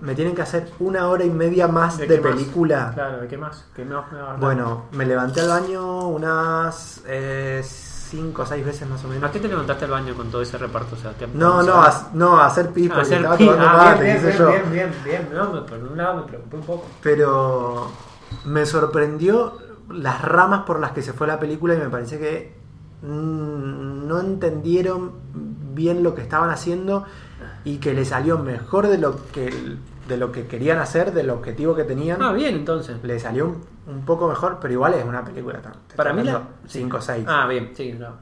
[0.00, 2.32] me tienen que hacer una hora y media más de, qué más?
[2.32, 2.90] película.
[2.94, 3.66] Claro, ¿de qué más?
[3.74, 4.40] ¿Qué más me va a hablar?
[4.40, 7.02] Bueno, me levanté al baño unas
[8.10, 9.28] 5 o 6 veces más o menos.
[9.28, 10.96] ¿A qué te levantaste al baño con todo ese reparto?
[11.34, 13.84] No, O sea, no, a, no, a hacer pis porque hacer estaba pi- tomando ah,
[13.84, 14.48] mate, bien, bien, yo.
[14.50, 16.86] bien, bien, bien, No, me- por un lado me preocupé un poco.
[17.02, 17.88] Pero
[18.44, 19.58] me sorprendió
[19.90, 22.54] las ramas por las que se fue la película y me parece que
[23.02, 25.12] mm, no entendieron
[25.74, 27.04] bien lo que estaban haciendo
[27.66, 29.52] y que le salió mejor de lo que
[30.08, 32.22] de lo que querían hacer, del objetivo que tenían.
[32.22, 32.96] Ah, bien, entonces.
[33.02, 33.62] Le salió un,
[33.92, 35.60] un poco mejor, pero igual es una película.
[35.96, 37.24] Para mí la- hablando 5 o 6.
[37.28, 38.14] Ah, bien, sí, no.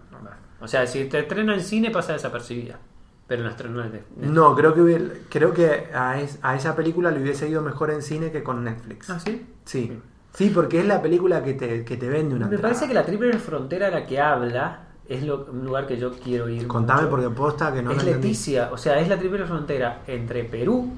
[0.61, 2.79] O sea, si te estrena en cine pasa desapercibida.
[3.27, 4.31] Pero no estrena en Netflix.
[4.31, 7.91] No, creo que hubiera- creo que a, es- a esa película le hubiese ido mejor
[7.91, 9.11] en cine que con Netflix.
[9.11, 9.47] Ah, sí.
[9.67, 9.93] Sí.
[10.33, 12.73] Sí, porque es la película que te, que te vende una Me entrada.
[12.75, 16.13] parece que la triple frontera a la que habla es lo- un lugar que yo
[16.13, 16.67] quiero ir.
[16.67, 17.11] Contame mucho.
[17.11, 18.03] porque posta que no es.
[18.05, 20.91] Leticia, o sea, es la triple frontera entre Perú,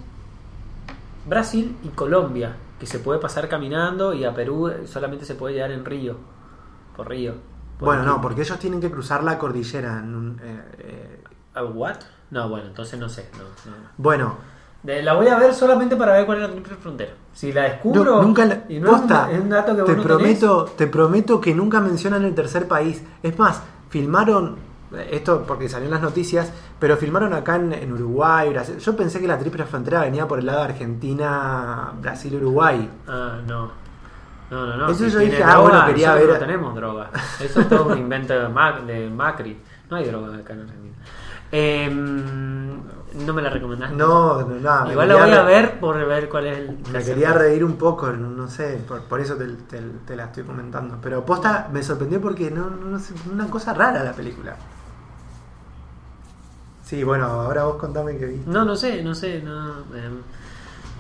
[1.27, 5.73] Brasil y Colombia, que se puede pasar caminando y a Perú solamente se puede llegar
[5.73, 6.17] en río,
[6.97, 7.35] por río.
[7.79, 8.11] Por Bueno, aquí.
[8.11, 9.99] no, porque ellos tienen que cruzar la cordillera.
[9.99, 11.23] en un, eh, eh,
[11.75, 11.97] ¿What?
[12.31, 13.29] No, bueno, entonces no sé.
[13.33, 13.77] No, no.
[13.97, 14.37] bueno,
[14.85, 17.13] La voy a ver solamente para ver cuál es la triple frontera.
[17.33, 19.83] Si la descubro, no- nunca la- y no es un- posta, es un dato que
[19.83, 23.03] vos te prometo, te prometo que nunca mencionan el tercer país.
[23.21, 23.63] Es más,
[24.01, 24.57] filmaron
[25.11, 28.77] esto porque salió en las noticias, pero filmaron acá en, en Uruguay, Brasil.
[28.79, 32.89] Yo pensé que la triple frontera venía por el lado de Argentina, Brasil, Uruguay.
[33.09, 33.71] Ah, no.
[34.51, 34.89] No, no, no.
[34.91, 37.11] Eso si yo dije, ah, droga, bueno, quería ver- No tenemos droga.
[37.41, 39.59] Eso es todo un invento de, Mac- de Macri.
[39.91, 40.95] No hay droga acá en Argentina.
[41.53, 41.91] Eh,
[43.25, 43.97] no me la recomendaste.
[43.97, 46.79] No, no, me Igual la voy a ver por ver cuál es el.
[46.93, 50.45] Me quería reír un poco, no sé, por, por eso te, te- te la estoy
[50.45, 50.99] comentando.
[51.03, 54.57] Pero posta me sorprendió porque no, no, no sé, una cosa rara la película.
[56.83, 58.49] Sí, bueno, ahora vos contame que viste.
[58.51, 59.81] No, no sé, no sé, no.
[59.95, 60.11] eh,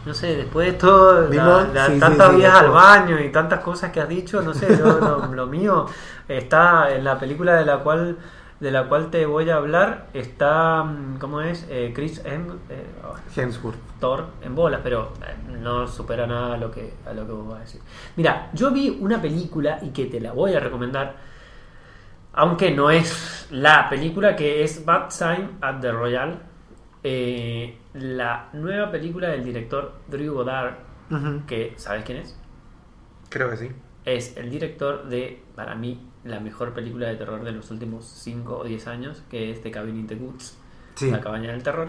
[0.04, 2.64] no sé, después de todo, la- Sí, sí, tantas sí, vías eso.
[2.64, 5.86] al baño y tantas cosas que has dicho, no sé, yo, lo, lo mío
[6.28, 8.16] está en la película de la cual
[8.60, 11.66] de la cual te voy a hablar, está, mm, ¿cómo es?
[11.68, 12.54] Eh, Chris M.
[12.70, 13.76] eh, oh, Hemsworth.
[14.00, 17.48] Thor en bolas, pero eh, no supera nada a lo que a lo que vos
[17.48, 17.80] vas a decir.
[18.16, 21.16] Mira, yo vi una película y que te la voy a recomendar,
[22.32, 26.38] aunque no es la película que es Bad Time at the Royal,
[27.02, 30.74] eh, la nueva película del director Drew Goddard,
[31.46, 32.38] que ¿sabes quién es?
[33.28, 33.70] Creo que sí.
[34.04, 38.58] Es el director de, para mí, la mejor película de terror de los últimos 5
[38.58, 40.56] o 10 años, que es The Cabin in the Woods.
[40.94, 41.10] Sí.
[41.10, 41.88] La cabaña del terror.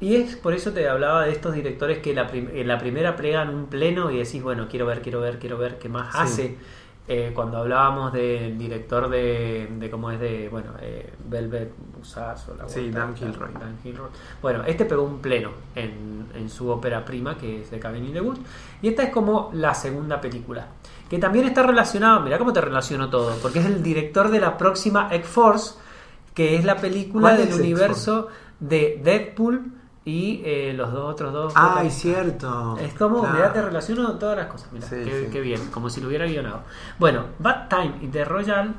[0.00, 3.16] Y es por eso te hablaba de estos directores que la prim- en la primera
[3.16, 6.18] plegan un pleno y decís, bueno, quiero ver, quiero ver, quiero ver qué más Sí.
[6.20, 6.58] hace.
[7.06, 12.54] Eh, cuando hablábamos del director de, de cómo es de, bueno, eh, Velvet Buzzsass o
[12.54, 13.52] la Sí, Dan Gilroy.
[13.52, 14.08] Dan Gilroy.
[14.40, 18.12] Bueno, este pegó un pleno en, en su ópera prima, que es The Cabin in
[18.14, 18.40] the Woods.
[18.80, 20.66] Y esta es como la segunda película.
[21.10, 24.56] Que también está relacionado, mira cómo te relaciono todo, porque es el director de la
[24.56, 25.74] próxima X-Force,
[26.34, 28.28] que es la película ¿Cuál del universo
[28.58, 29.72] de Deadpool
[30.06, 31.52] y eh, los dos otros dos.
[31.56, 32.76] Ay, cierto.
[32.80, 33.34] Es como, Claro.
[33.36, 34.72] mirá, te relaciono todas las cosas.
[34.72, 35.28] Mirá, Sí, qué, sí.
[35.32, 36.62] qué bien, como si lo hubiera guionado.
[36.98, 38.74] Bueno, Bad Time y The Royal,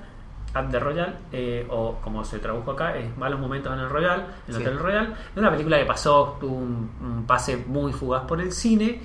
[0.54, 4.20] at The Royal, eh, o como se tradujo acá, es Malos Momentos en el Royal,
[4.48, 4.62] en el Sí.
[4.68, 5.14] Hotel Royal.
[5.32, 9.02] Es una película que pasó, tuvo un, un pase muy fugaz por el cine.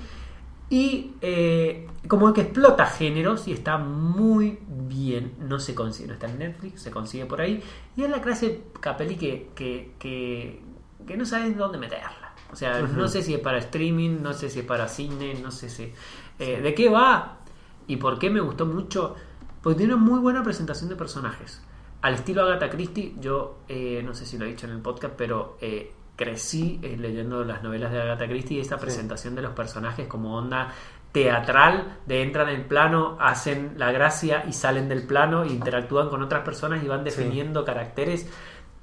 [0.71, 5.33] Y eh, como que explota géneros y está muy bien.
[5.37, 7.61] No se consigue, no está en Netflix, se consigue por ahí.
[7.97, 10.61] Y es la clase capeli que, que, que,
[11.05, 12.33] que no sabes dónde meterla.
[12.53, 15.51] O sea, no sé si es para streaming, no sé si es para cine, no
[15.51, 15.91] sé si...
[16.39, 17.39] eh, ¿De qué va?
[17.87, 19.15] ¿Y por qué me gustó mucho?
[19.61, 21.61] Porque tiene una muy buena presentación de personajes.
[22.01, 25.13] Al estilo Agatha Christie, yo eh, no sé si lo he dicho en el podcast,
[25.17, 25.91] pero eh,
[26.21, 30.37] crecí eh, leyendo las novelas de Agatha Christie y esa presentación de los personajes como
[30.37, 30.71] onda
[31.11, 36.43] teatral, de entran en plano, hacen la gracia y salen del plano interactúan con otras
[36.43, 38.29] personas y van definiendo caracteres.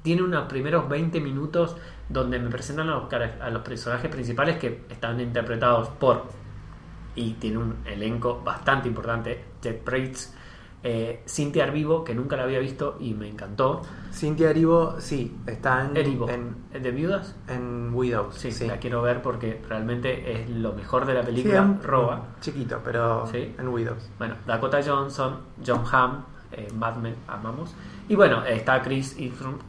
[0.02, 1.76] Tiene unos primeros 20 minutos
[2.08, 6.24] donde me presentan a los, a los personajes principales que están interpretados por
[7.14, 9.44] y tiene un elenco bastante importante.
[9.62, 10.34] Jet Prates,
[10.84, 13.82] eh, Cynthia Arvivo, que nunca la había visto y me encantó.
[14.12, 17.34] Cintia Erivo, sí, está en, Erivo, en, ¿de viudas?
[17.48, 18.34] en Widows.
[18.36, 18.66] Sí, sí.
[18.66, 21.62] la quiero ver porque realmente es lo mejor de la Sí, película.
[21.62, 22.26] un- Roba.
[22.40, 23.54] Chiquito, pero Sí.
[23.58, 24.08] en Widows.
[24.18, 27.74] Bueno, Dakota Johnson, John Hamm, eh, Mad Men, amamos.
[28.08, 29.16] Y bueno, está Chris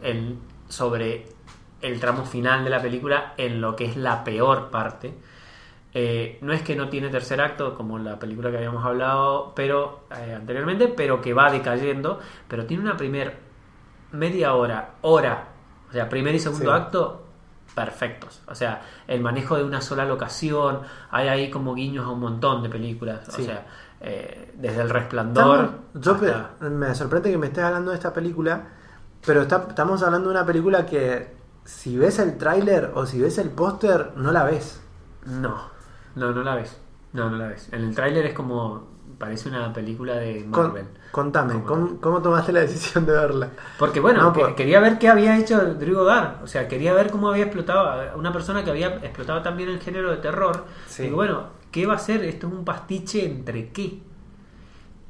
[0.02, 0.38] el,
[0.68, 1.26] sobre
[1.82, 5.14] el tramo final de la película en lo que es la peor parte.
[5.94, 10.02] Eh, no es que no tiene tercer acto como la película que habíamos hablado pero
[10.16, 13.38] eh, anteriormente, pero que va decayendo, pero tiene una primer
[14.12, 15.48] media hora, hora,
[15.90, 16.78] o sea, primer y segundo Sí.
[16.82, 17.26] acto
[17.74, 18.42] perfectos.
[18.48, 20.82] O sea, el manejo de una sola locación,
[21.12, 23.28] hay ahí como guiños a un montón de películas.
[23.30, 23.66] O sea,
[24.02, 25.72] eh, desde El Resplandor.
[25.96, 28.64] Estamos- yo hasta- me sorprende que me estés hablando de esta película,
[29.26, 31.34] pero está- estamos hablando de una película que
[31.64, 34.82] si ves el tráiler o si ves el póster, no la ves.
[35.26, 35.69] No,
[36.16, 36.80] no, no la ves.
[37.14, 37.70] No, no la ves.
[37.72, 38.88] En el tráiler es como
[39.18, 40.86] parece una película de Con- Marvel.
[41.12, 43.50] contame, ¿Cómo ¿cómo, tomaste la decisión de verla?
[43.78, 46.42] Porque bueno, No, que- por- quería ver qué había hecho Drew Goddard.
[46.44, 49.80] O sea, quería ver cómo había explotado a una persona que había explotado también el
[49.82, 50.66] género de terror.
[50.88, 51.04] Sí.
[51.04, 52.24] Digo, bueno, ¿qué va a ser?
[52.24, 54.00] Esto es un pastiche entre qué.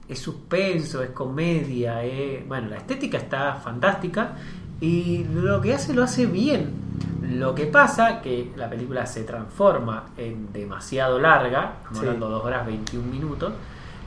[0.08, 4.34] Es suspenso, es comedia, es- bueno, la estética está fantástica
[4.82, 6.74] y lo que hace lo hace bien.
[7.22, 12.06] Lo que pasa que la película se transforma en demasiado larga, estamos Sí.
[12.06, 13.54] hablando de 2 horas 21 minutos,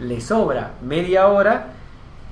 [0.01, 1.68] le sobra media hora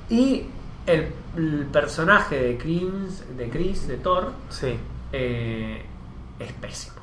[0.08, 0.46] y
[0.86, 4.76] el, el personaje de Chris, de Chris, de Thor, Sí.
[5.12, 5.84] eh,
[6.38, 6.96] es pésimo.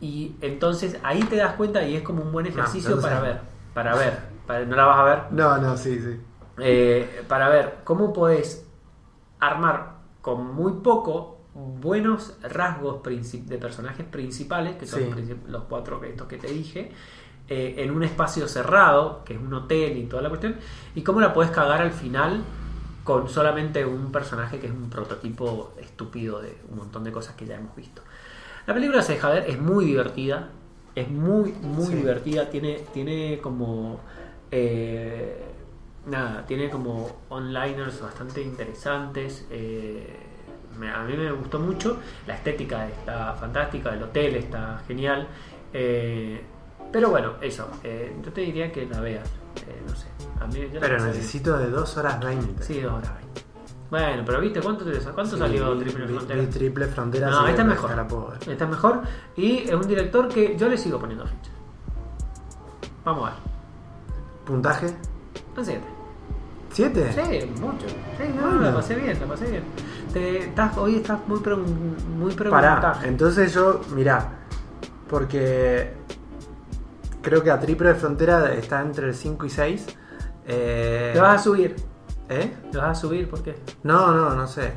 [0.00, 3.40] Y entonces ahí te das cuenta y es como un buen ejercicio entonces- para ver,
[3.74, 6.20] para ver, para- no la vas a ver, No, no, sí, sí.
[6.58, 8.66] eh, para ver cómo podés
[9.38, 9.95] armar
[10.26, 15.34] con muy poco buenos rasgos de personajes principales, que son Sí.
[15.46, 16.90] los cuatro que, estos que te dije,
[17.48, 20.56] eh, en un espacio cerrado, que es un hotel y toda la cuestión,
[20.96, 22.42] y cómo la puedes cagar al final
[23.04, 27.46] con solamente un personaje que es un prototipo estúpido de un montón de cosas que
[27.46, 28.02] ya hemos visto.
[28.66, 30.48] La película se deja ver, es muy divertida,
[30.96, 31.94] es muy, muy Sí.
[31.94, 34.00] divertida, tiene, tiene como...
[34.50, 35.45] eh,
[36.06, 39.46] nada, tiene como onliners bastante interesantes.
[39.50, 40.16] eh,
[40.78, 41.98] me- a mí me gustó mucho.
[42.26, 45.26] La estética está fantástica, el hotel está genial.
[45.72, 46.42] eh,
[46.92, 47.68] pero bueno, eso.
[47.82, 49.28] eh, yo te diría que la veas.
[49.66, 50.06] eh, no sé.
[50.40, 52.62] A mí, yo la Pero necesito de 2 horas 20.
[52.62, 53.42] Sí, dos horas veinte.
[53.90, 56.50] Bueno, pero viste, ¿cuánto, te- cuánto Sí, salió Triple Frontera?
[56.50, 57.30] Triple Frontera.
[57.30, 58.38] No, esta es me- mejor.
[58.46, 59.02] Esta es mejor.
[59.36, 61.50] Y es un director que yo le sigo poniendo ficha.
[63.04, 63.38] Vamos a ver.
[64.44, 64.86] ¿Puntaje?
[65.56, 65.80] Un 7.
[66.74, 67.12] ¿7?
[67.14, 67.86] Sí, mucho.
[67.88, 68.60] Sí, no, Bueno.
[68.60, 69.62] la pasé bien, la pasé bien.
[70.12, 72.50] Te, estás, hoy estás muy, pregun- muy Pará,
[72.80, 73.04] preguntado.
[73.04, 74.30] entonces yo, mirá,
[75.08, 75.92] porque
[77.22, 79.86] creo que a Triple Frontera está entre el 5 y 6.
[80.46, 81.76] Eh, Te vas a subir.
[82.28, 82.52] ¿Eh?
[82.72, 83.54] Te vas a subir, ¿por qué?
[83.84, 84.72] No, no, no sé.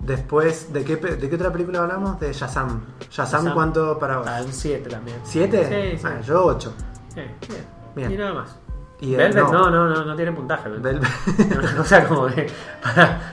[0.00, 2.20] Después, ¿de qué, pe- ¿de qué otra película hablamos?
[2.20, 2.82] De Shazam.
[3.10, 3.54] ¿Shazam Shazam.
[3.54, 4.26] cuánto para vos?
[4.28, 5.16] Ah, un 7 también.
[5.24, 5.92] ¿Siete?
[5.92, 6.06] Sí, sí.
[6.06, 6.72] Ah, yo 8.
[7.16, 7.64] Eh, bien.
[7.96, 8.12] Bien.
[8.12, 8.58] Y nada más.
[9.04, 9.52] Y, Velvet no.
[9.52, 10.68] no, no, no, no tiene puntaje.
[10.68, 11.02] Velvet.
[11.02, 12.46] Vel- o sea, como que.
[12.82, 13.32] para-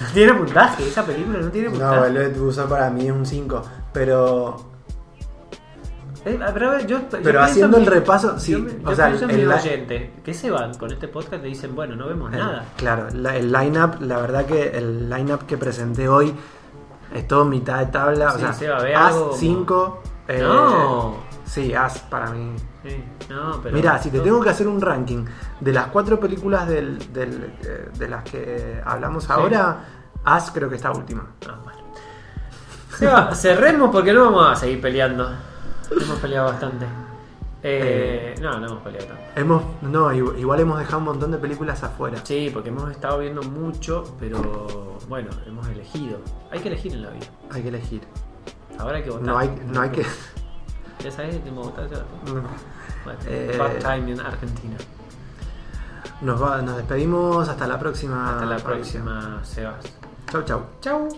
[0.00, 1.96] no tiene puntaje, esa película no tiene puntaje.
[1.96, 3.62] no, Velvet Buzzsaw para mí es un 5.
[3.92, 4.56] Pero
[6.24, 8.58] Eh, pero a ver, yo, yo Pero pienso haciendo en el mi- repaso, sí, Yo,
[8.60, 11.48] me- o yo sea, en el la- oyente, que se van con este podcast y
[11.48, 12.64] dicen, bueno, no vemos Eh, nada.
[12.76, 16.34] Claro, la- el line-up, la verdad que el line-up que presenté hoy
[17.14, 18.30] es todo mitad de tabla.
[18.30, 20.02] Sí, o sea, Seba, ve As algo como- 5.
[20.28, 21.16] eh, No.
[21.54, 22.56] Sí, As para mí.
[22.82, 23.76] Sí, no, pero.
[23.76, 25.24] Mira, si te tengo que hacer un ranking
[25.60, 29.84] de las cuatro películas del, del, eh, de las que hablamos ahora,
[30.24, 31.24] As creo que está última.
[31.48, 31.78] Ah, bueno.
[32.98, 35.30] Seba, cerremos porque no vamos a seguir peleando.
[35.92, 36.86] Hemos peleado bastante.
[37.62, 39.22] Eh, no, no hemos peleado tanto.
[39.36, 42.18] Hemos, no, igual, igual hemos dejado un montón de películas afuera.
[42.24, 46.18] Sí, porque hemos estado viendo mucho, pero bueno, hemos elegido.
[46.50, 47.26] Hay que elegir en la vida.
[47.52, 48.02] Hay que elegir.
[48.76, 49.24] Ahora hay que votar.
[49.24, 50.04] No hay, no hay que.
[51.02, 51.88] ¿Ya sabes cómo votar?
[51.90, 51.98] ya?
[52.30, 52.48] Bueno,
[53.26, 54.76] Eh, bad time en Argentina.
[56.20, 58.32] Nos, va- nos despedimos hasta la próxima.
[58.34, 59.84] Hasta la próxima, Sebas.
[60.30, 60.62] Chau, chau.
[60.80, 61.08] Chau.